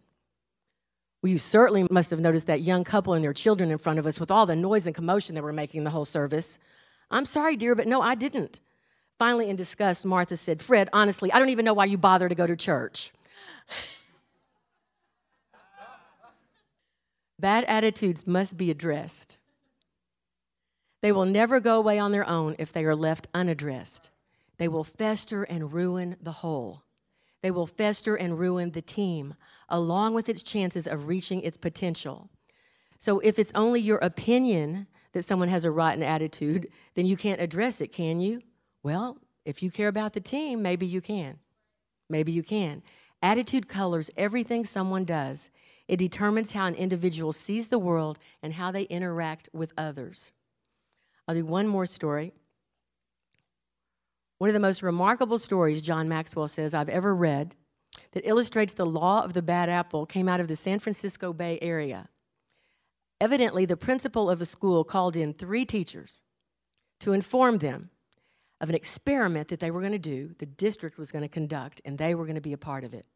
Well, 1.21 1.31
you 1.31 1.37
certainly 1.37 1.85
must 1.91 2.11
have 2.11 2.19
noticed 2.19 2.47
that 2.47 2.61
young 2.61 2.83
couple 2.83 3.13
and 3.13 3.23
their 3.23 3.33
children 3.33 3.71
in 3.71 3.77
front 3.77 3.99
of 3.99 4.07
us 4.07 4.19
with 4.19 4.31
all 4.31 4.45
the 4.45 4.55
noise 4.55 4.87
and 4.87 4.95
commotion 4.95 5.35
they 5.35 5.41
were 5.41 5.51
making 5.51 5.83
the 5.83 5.89
whole 5.89 6.05
service. 6.05 6.57
I'm 7.11 7.25
sorry, 7.25 7.57
dear, 7.57 7.75
but 7.75 7.87
no, 7.87 8.01
I 8.01 8.15
didn't. 8.15 8.61
Finally, 9.17 9.49
in 9.49 9.57
disgust, 9.57 10.05
Martha 10.05 10.37
said, 10.37 10.61
Fred, 10.61 10.87
honestly, 10.93 11.29
I 11.31 11.39
don't 11.39 11.49
even 11.49 11.65
know 11.65 11.73
why 11.73 11.85
you 11.85 11.97
bother 11.97 12.29
to 12.29 12.35
go 12.35 12.47
to 12.47 12.55
church. 12.55 13.11
Bad 17.39 17.65
attitudes 17.65 18.25
must 18.25 18.55
be 18.55 18.71
addressed. 18.71 19.37
They 21.01 21.11
will 21.11 21.25
never 21.25 21.59
go 21.59 21.77
away 21.77 21.99
on 21.99 22.13
their 22.13 22.27
own 22.27 22.55
if 22.59 22.71
they 22.71 22.85
are 22.85 22.95
left 22.95 23.27
unaddressed. 23.33 24.09
They 24.57 24.69
will 24.69 24.83
fester 24.85 25.43
and 25.43 25.73
ruin 25.73 26.15
the 26.21 26.31
whole. 26.31 26.83
They 27.41 27.51
will 27.51 27.67
fester 27.67 28.15
and 28.15 28.37
ruin 28.37 28.71
the 28.71 28.81
team, 28.81 29.35
along 29.69 30.13
with 30.13 30.29
its 30.29 30.43
chances 30.43 30.87
of 30.87 31.07
reaching 31.07 31.41
its 31.41 31.57
potential. 31.57 32.29
So, 32.97 33.19
if 33.19 33.39
it's 33.39 33.53
only 33.55 33.79
your 33.79 33.99
opinion 33.99 34.87
that 35.13 35.23
someone 35.23 35.49
has 35.49 35.65
a 35.65 35.71
rotten 35.71 36.03
attitude, 36.03 36.69
then 36.95 37.05
you 37.05 37.15
can't 37.15 37.41
address 37.41 37.81
it, 37.81 37.91
can 37.93 38.19
you? 38.19 38.41
Well, 38.83 39.17
if 39.45 39.63
you 39.63 39.71
care 39.71 39.87
about 39.87 40.13
the 40.13 40.19
team, 40.19 40.61
maybe 40.61 40.85
you 40.85 41.01
can. 41.01 41.39
Maybe 42.09 42.31
you 42.31 42.43
can. 42.43 42.83
Attitude 43.21 43.67
colors 43.67 44.11
everything 44.17 44.65
someone 44.65 45.05
does. 45.05 45.49
It 45.87 45.97
determines 45.97 46.51
how 46.51 46.65
an 46.67 46.75
individual 46.75 47.31
sees 47.31 47.69
the 47.69 47.79
world 47.79 48.19
and 48.43 48.53
how 48.53 48.71
they 48.71 48.83
interact 48.83 49.49
with 49.53 49.73
others. 49.77 50.31
I'll 51.27 51.35
do 51.35 51.45
one 51.45 51.67
more 51.67 51.85
story. 51.85 52.33
One 54.39 54.49
of 54.49 54.53
the 54.53 54.59
most 54.59 54.81
remarkable 54.81 55.37
stories, 55.37 55.81
John 55.81 56.07
Maxwell 56.07 56.47
says, 56.47 56.73
I've 56.73 56.89
ever 56.89 57.13
read 57.13 57.55
that 58.13 58.27
illustrates 58.27 58.73
the 58.73 58.85
law 58.85 59.21
of 59.23 59.33
the 59.33 59.41
bad 59.41 59.67
apple 59.67 60.05
came 60.05 60.29
out 60.29 60.39
of 60.39 60.47
the 60.47 60.55
San 60.55 60.79
Francisco 60.79 61.33
Bay 61.33 61.59
Area. 61.61 62.07
Evidently, 63.19 63.65
the 63.65 63.75
principal 63.75 64.29
of 64.29 64.39
a 64.39 64.45
school 64.45 64.85
called 64.85 65.17
in 65.17 65.33
three 65.33 65.65
teachers 65.65 66.21
to 67.01 67.11
inform 67.11 67.57
them 67.57 67.89
of 68.61 68.69
an 68.69 68.75
experiment 68.75 69.49
that 69.49 69.59
they 69.59 69.71
were 69.71 69.81
going 69.81 69.91
to 69.91 69.99
do, 69.99 70.33
the 70.37 70.45
district 70.45 70.97
was 70.97 71.11
going 71.11 71.21
to 71.21 71.29
conduct, 71.29 71.81
and 71.83 71.97
they 71.97 72.15
were 72.15 72.25
going 72.25 72.35
to 72.35 72.41
be 72.41 72.53
a 72.53 72.57
part 72.57 72.85
of 72.85 72.93
it. 72.93 73.07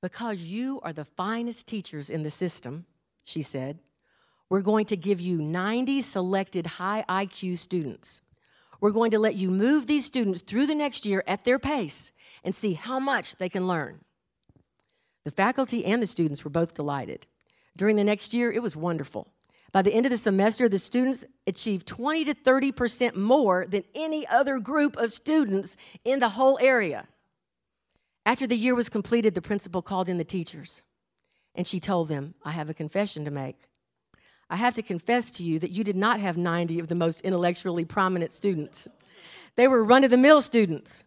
Because 0.00 0.44
you 0.44 0.80
are 0.82 0.92
the 0.94 1.04
finest 1.04 1.66
teachers 1.66 2.08
in 2.08 2.22
the 2.22 2.30
system, 2.30 2.86
she 3.24 3.42
said, 3.42 3.80
we're 4.48 4.62
going 4.62 4.86
to 4.86 4.96
give 4.96 5.20
you 5.20 5.42
90 5.42 6.00
selected 6.00 6.66
high 6.66 7.04
IQ 7.10 7.58
students. 7.58 8.22
We're 8.84 8.90
going 8.90 9.12
to 9.12 9.18
let 9.18 9.36
you 9.36 9.50
move 9.50 9.86
these 9.86 10.04
students 10.04 10.42
through 10.42 10.66
the 10.66 10.74
next 10.74 11.06
year 11.06 11.24
at 11.26 11.44
their 11.44 11.58
pace 11.58 12.12
and 12.44 12.54
see 12.54 12.74
how 12.74 12.98
much 13.00 13.36
they 13.36 13.48
can 13.48 13.66
learn. 13.66 14.00
The 15.24 15.30
faculty 15.30 15.86
and 15.86 16.02
the 16.02 16.06
students 16.06 16.44
were 16.44 16.50
both 16.50 16.74
delighted. 16.74 17.26
During 17.74 17.96
the 17.96 18.04
next 18.04 18.34
year, 18.34 18.52
it 18.52 18.60
was 18.62 18.76
wonderful. 18.76 19.28
By 19.72 19.80
the 19.80 19.94
end 19.94 20.04
of 20.04 20.12
the 20.12 20.18
semester, 20.18 20.68
the 20.68 20.78
students 20.78 21.24
achieved 21.46 21.86
20 21.86 22.26
to 22.26 22.34
30% 22.34 23.16
more 23.16 23.64
than 23.66 23.84
any 23.94 24.26
other 24.26 24.58
group 24.58 24.98
of 24.98 25.14
students 25.14 25.78
in 26.04 26.18
the 26.18 26.28
whole 26.28 26.58
area. 26.60 27.08
After 28.26 28.46
the 28.46 28.54
year 28.54 28.74
was 28.74 28.90
completed, 28.90 29.32
the 29.32 29.40
principal 29.40 29.80
called 29.80 30.10
in 30.10 30.18
the 30.18 30.24
teachers 30.24 30.82
and 31.54 31.66
she 31.66 31.80
told 31.80 32.08
them, 32.08 32.34
I 32.44 32.50
have 32.50 32.68
a 32.68 32.74
confession 32.74 33.24
to 33.24 33.30
make. 33.30 33.56
I 34.50 34.56
have 34.56 34.74
to 34.74 34.82
confess 34.82 35.30
to 35.32 35.42
you 35.42 35.58
that 35.58 35.70
you 35.70 35.84
did 35.84 35.96
not 35.96 36.20
have 36.20 36.36
90 36.36 36.78
of 36.78 36.88
the 36.88 36.94
most 36.94 37.20
intellectually 37.22 37.84
prominent 37.84 38.32
students. 38.32 38.88
They 39.56 39.68
were 39.68 39.82
run 39.84 40.04
of 40.04 40.10
the 40.10 40.16
mill 40.16 40.40
students. 40.40 41.04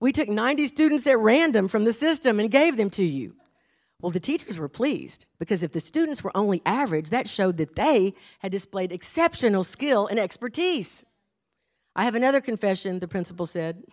We 0.00 0.12
took 0.12 0.28
90 0.28 0.66
students 0.66 1.06
at 1.06 1.18
random 1.18 1.68
from 1.68 1.84
the 1.84 1.92
system 1.92 2.38
and 2.38 2.50
gave 2.50 2.76
them 2.76 2.90
to 2.90 3.04
you. 3.04 3.34
Well, 4.00 4.10
the 4.10 4.20
teachers 4.20 4.58
were 4.58 4.68
pleased 4.68 5.24
because 5.38 5.62
if 5.62 5.72
the 5.72 5.80
students 5.80 6.22
were 6.22 6.36
only 6.36 6.60
average, 6.66 7.08
that 7.10 7.28
showed 7.28 7.56
that 7.56 7.76
they 7.76 8.12
had 8.40 8.52
displayed 8.52 8.92
exceptional 8.92 9.64
skill 9.64 10.06
and 10.06 10.18
expertise. 10.18 11.04
I 11.94 12.04
have 12.04 12.14
another 12.14 12.42
confession, 12.42 12.98
the 12.98 13.08
principal 13.08 13.46
said. 13.46 13.84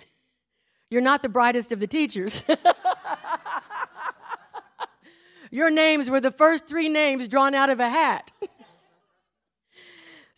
You're 0.89 1.01
not 1.01 1.21
the 1.21 1.29
brightest 1.29 1.71
of 1.71 1.79
the 1.79 1.87
teachers. 1.87 2.43
Your 5.51 5.69
names 5.69 6.09
were 6.09 6.19
the 6.19 6.31
first 6.31 6.67
three 6.67 6.89
names 6.89 7.27
drawn 7.27 7.53
out 7.55 7.69
of 7.69 7.79
a 7.79 7.87
hat. 7.87 8.31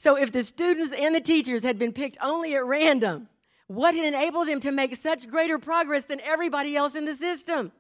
so, 0.06 0.16
if 0.16 0.32
the 0.32 0.44
students 0.44 0.94
and 0.94 1.16
the 1.16 1.20
teachers 1.20 1.64
had 1.64 1.80
been 1.80 1.92
picked 1.92 2.20
only 2.22 2.54
at 2.54 2.64
random, 2.64 3.28
what 3.66 3.96
had 3.96 4.06
enabled 4.06 4.48
them 4.48 4.60
to 4.60 4.72
make 4.72 4.96
such 4.96 5.28
greater 5.28 5.58
progress 5.58 6.06
than 6.06 6.22
everybody 6.22 6.76
else 6.76 6.96
in 6.96 7.06
the 7.06 7.16
system? 7.16 7.72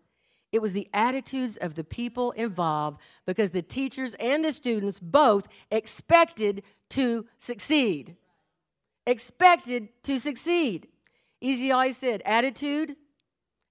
It 0.52 0.60
was 0.60 0.74
the 0.74 0.90
attitudes 0.92 1.56
of 1.56 1.76
the 1.76 1.84
people 1.84 2.32
involved 2.32 3.00
because 3.28 3.52
the 3.52 3.62
teachers 3.62 4.16
and 4.16 4.44
the 4.44 4.52
students 4.52 5.00
both 5.00 5.48
expected 5.70 6.64
to 6.90 7.28
succeed. 7.38 8.16
Expected 9.06 9.90
to 10.02 10.18
succeed. 10.18 10.88
Easy 11.42 11.72
always 11.72 11.96
said, 11.96 12.24
attitude 12.26 12.96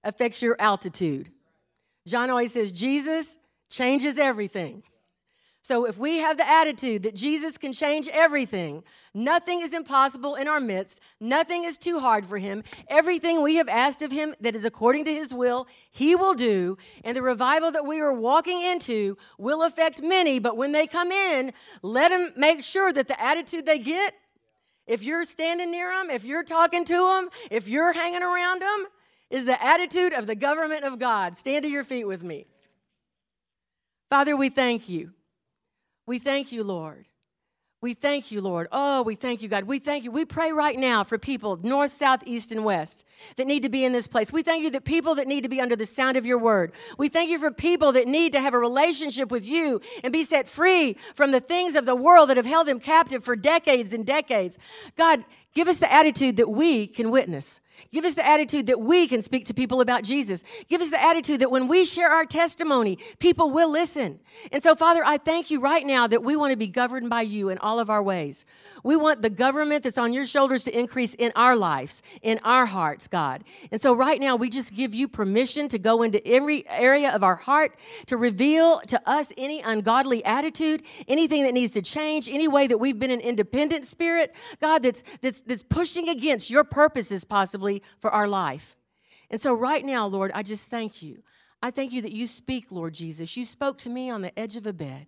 affects 0.01 0.41
your 0.41 0.55
altitude. 0.59 1.29
John 2.07 2.29
always 2.29 2.53
says, 2.53 2.71
Jesus 2.71 3.37
changes 3.69 4.17
everything. 4.17 4.83
So 5.65 5.85
if 5.85 5.97
we 5.97 6.19
have 6.19 6.37
the 6.37 6.47
attitude 6.47 7.01
that 7.01 7.15
Jesus 7.15 7.57
can 7.57 7.73
change 7.73 8.07
everything, 8.09 8.83
nothing 9.15 9.61
is 9.61 9.73
impossible 9.73 10.35
in 10.35 10.47
our 10.47 10.59
midst, 10.59 11.01
nothing 11.19 11.63
is 11.63 11.79
too 11.79 11.99
hard 11.99 12.27
for 12.27 12.37
him. 12.37 12.63
Everything 12.87 13.41
we 13.41 13.55
have 13.55 13.67
asked 13.67 14.03
of 14.03 14.11
him 14.11 14.35
that 14.41 14.55
is 14.55 14.63
according 14.63 15.05
to 15.05 15.11
his 15.11 15.33
will, 15.33 15.65
he 15.89 16.13
will 16.13 16.35
do. 16.35 16.77
And 17.03 17.17
the 17.17 17.23
revival 17.23 17.71
that 17.71 17.83
we 17.83 17.99
are 17.99 18.13
walking 18.13 18.61
into 18.61 19.17
will 19.39 19.63
affect 19.63 20.03
many, 20.03 20.37
but 20.37 20.55
when 20.55 20.71
they 20.71 20.85
come 20.85 21.11
in, 21.11 21.51
let 21.81 22.09
them 22.09 22.33
make 22.37 22.63
sure 22.63 22.93
that 22.93 23.07
the 23.07 23.19
attitude 23.19 23.65
they 23.65 23.79
get, 23.79 24.13
if 24.85 25.01
you're 25.01 25.23
standing 25.23 25.71
near 25.71 25.89
them, 25.89 26.11
if 26.11 26.23
you're 26.23 26.43
talking 26.43 26.85
to 26.85 26.93
them, 26.93 27.29
if 27.49 27.67
you're 27.67 27.93
hanging 27.93 28.21
around 28.21 28.61
them, 28.61 28.85
is 29.31 29.45
the 29.45 29.59
attitude 29.63 30.13
of 30.13 30.27
the 30.27 30.35
government 30.35 30.83
of 30.83 30.99
God. 30.99 31.35
Stand 31.35 31.63
to 31.63 31.69
your 31.69 31.83
feet 31.83 32.05
with 32.05 32.21
me. 32.21 32.45
Father, 34.11 34.37
we 34.37 34.49
thank 34.49 34.87
you. 34.87 35.13
We 36.07 36.19
thank 36.19 36.51
you, 36.51 36.63
Lord. 36.63 37.07
We 37.81 37.93
thank 37.93 38.31
you, 38.31 38.41
Lord. 38.41 38.67
Oh, 38.71 39.03
we 39.03 39.13
thank 39.13 39.43
you, 39.43 39.47
God. 39.47 39.65
We 39.65 39.77
thank 39.77 40.03
you. 40.03 40.09
We 40.09 40.25
pray 40.25 40.51
right 40.51 40.75
now 40.75 41.03
for 41.03 41.19
people, 41.19 41.59
north, 41.61 41.91
south, 41.91 42.23
east, 42.25 42.51
and 42.51 42.65
west, 42.65 43.05
that 43.35 43.45
need 43.45 43.61
to 43.61 43.69
be 43.69 43.85
in 43.85 43.91
this 43.91 44.07
place. 44.07 44.33
We 44.33 44.41
thank 44.41 44.63
you 44.63 44.71
that 44.71 44.85
people 44.85 45.13
that 45.15 45.27
need 45.27 45.41
to 45.41 45.49
be 45.49 45.61
under 45.61 45.75
the 45.75 45.85
sound 45.85 46.17
of 46.17 46.25
your 46.25 46.39
word. 46.39 46.71
We 46.97 47.09
thank 47.09 47.29
you 47.29 47.37
for 47.37 47.51
people 47.51 47.91
that 47.91 48.07
need 48.07 48.31
to 48.31 48.39
have 48.39 48.55
a 48.55 48.59
relationship 48.59 49.29
with 49.29 49.47
you 49.47 49.81
and 50.03 50.11
be 50.11 50.23
set 50.23 50.47
free 50.47 50.97
from 51.13 51.29
the 51.29 51.39
things 51.39 51.75
of 51.75 51.85
the 51.85 51.95
world 51.95 52.29
that 52.29 52.37
have 52.37 52.45
held 52.47 52.65
them 52.65 52.79
captive 52.79 53.23
for 53.23 53.35
decades 53.35 53.93
and 53.93 54.03
decades. 54.03 54.57
God, 54.95 55.23
give 55.53 55.67
us 55.67 55.77
the 55.77 55.93
attitude 55.93 56.37
that 56.37 56.49
we 56.49 56.87
can 56.87 57.11
witness. 57.11 57.59
Give 57.91 58.05
us 58.05 58.13
the 58.15 58.25
attitude 58.25 58.65
that 58.67 58.79
we 58.79 59.07
can 59.07 59.21
speak 59.21 59.45
to 59.45 59.53
people 59.53 59.81
about 59.81 60.03
Jesus. 60.03 60.43
Give 60.67 60.81
us 60.81 60.89
the 60.89 61.01
attitude 61.01 61.39
that 61.41 61.51
when 61.51 61.67
we 61.67 61.85
share 61.85 62.09
our 62.09 62.25
testimony, 62.25 62.97
people 63.19 63.49
will 63.49 63.69
listen. 63.69 64.19
And 64.51 64.61
so, 64.61 64.75
Father, 64.75 65.03
I 65.05 65.17
thank 65.17 65.49
you 65.49 65.59
right 65.59 65.85
now 65.85 66.07
that 66.07 66.23
we 66.23 66.35
want 66.35 66.51
to 66.51 66.57
be 66.57 66.67
governed 66.67 67.09
by 67.09 67.21
you 67.21 67.49
in 67.49 67.57
all 67.59 67.79
of 67.79 67.89
our 67.89 68.03
ways. 68.03 68.45
We 68.83 68.95
want 68.95 69.21
the 69.21 69.29
government 69.29 69.83
that's 69.83 69.97
on 69.97 70.13
your 70.13 70.25
shoulders 70.25 70.63
to 70.65 70.77
increase 70.77 71.15
in 71.15 71.31
our 71.35 71.55
lives, 71.55 72.03
in 72.21 72.39
our 72.43 72.67
hearts, 72.67 73.07
God. 73.07 73.43
And 73.71 73.81
so, 73.81 73.93
right 73.93 74.19
now, 74.19 74.35
we 74.35 74.49
just 74.49 74.75
give 74.75 74.93
you 74.93 75.07
permission 75.07 75.67
to 75.69 75.79
go 75.79 76.03
into 76.03 76.25
every 76.27 76.67
area 76.69 77.09
of 77.11 77.23
our 77.23 77.35
heart 77.35 77.75
to 78.07 78.17
reveal 78.17 78.79
to 78.81 79.09
us 79.09 79.33
any 79.37 79.61
ungodly 79.61 80.23
attitude, 80.23 80.83
anything 81.07 81.43
that 81.43 81.53
needs 81.53 81.71
to 81.71 81.81
change, 81.81 82.29
any 82.29 82.47
way 82.47 82.67
that 82.67 82.77
we've 82.77 82.99
been 82.99 83.11
an 83.11 83.21
independent 83.21 83.87
spirit, 83.87 84.35
God, 84.61 84.83
that's, 84.83 85.03
that's, 85.21 85.41
that's 85.41 85.63
pushing 85.63 86.09
against 86.09 86.49
your 86.49 86.63
purposes, 86.63 87.23
possibly, 87.23 87.64
for 87.99 88.11
our 88.11 88.27
life. 88.27 88.75
And 89.29 89.41
so, 89.41 89.53
right 89.53 89.83
now, 89.83 90.05
Lord, 90.07 90.31
I 90.33 90.43
just 90.43 90.69
thank 90.69 91.01
you. 91.01 91.23
I 91.61 91.71
thank 91.71 91.91
you 91.91 92.01
that 92.03 92.11
you 92.11 92.27
speak, 92.27 92.71
Lord 92.71 92.93
Jesus. 92.93 93.35
You 93.35 93.45
spoke 93.45 93.77
to 93.79 93.89
me 93.89 94.09
on 94.09 94.21
the 94.21 94.37
edge 94.37 94.55
of 94.55 94.67
a 94.67 94.73
bed. 94.73 95.07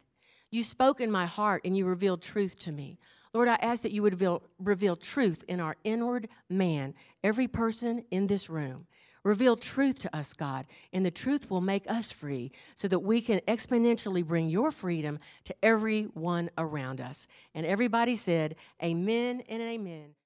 You 0.49 0.63
spoke 0.63 1.01
in 1.01 1.11
my 1.11 1.25
heart 1.25 1.61
and 1.65 1.77
you 1.77 1.85
revealed 1.85 2.21
truth 2.21 2.57
to 2.59 2.71
me. 2.71 2.97
Lord, 3.33 3.47
I 3.47 3.55
ask 3.55 3.83
that 3.83 3.91
you 3.91 4.01
would 4.01 4.13
reveal, 4.13 4.41
reveal 4.57 4.95
truth 4.95 5.43
in 5.47 5.59
our 5.59 5.75
inward 5.83 6.29
man, 6.49 6.95
every 7.23 7.47
person 7.47 8.03
in 8.09 8.27
this 8.27 8.49
room. 8.49 8.87
Reveal 9.23 9.57
truth 9.57 9.99
to 9.99 10.15
us, 10.15 10.33
God, 10.33 10.65
and 10.93 11.05
the 11.05 11.11
truth 11.11 11.49
will 11.49 11.59
make 11.59 11.83
us 11.91 12.11
free 12.11 12.51
so 12.75 12.87
that 12.87 12.99
we 12.99 13.19
can 13.19 13.41
exponentially 13.41 14.25
bring 14.25 14.49
your 14.49 14.71
freedom 14.71 15.19
to 15.43 15.55
everyone 15.61 16.49
around 16.57 17.01
us. 17.01 17.27
And 17.53 17.65
everybody 17.65 18.15
said, 18.15 18.55
Amen 18.81 19.43
and 19.49 19.61
amen. 19.61 20.17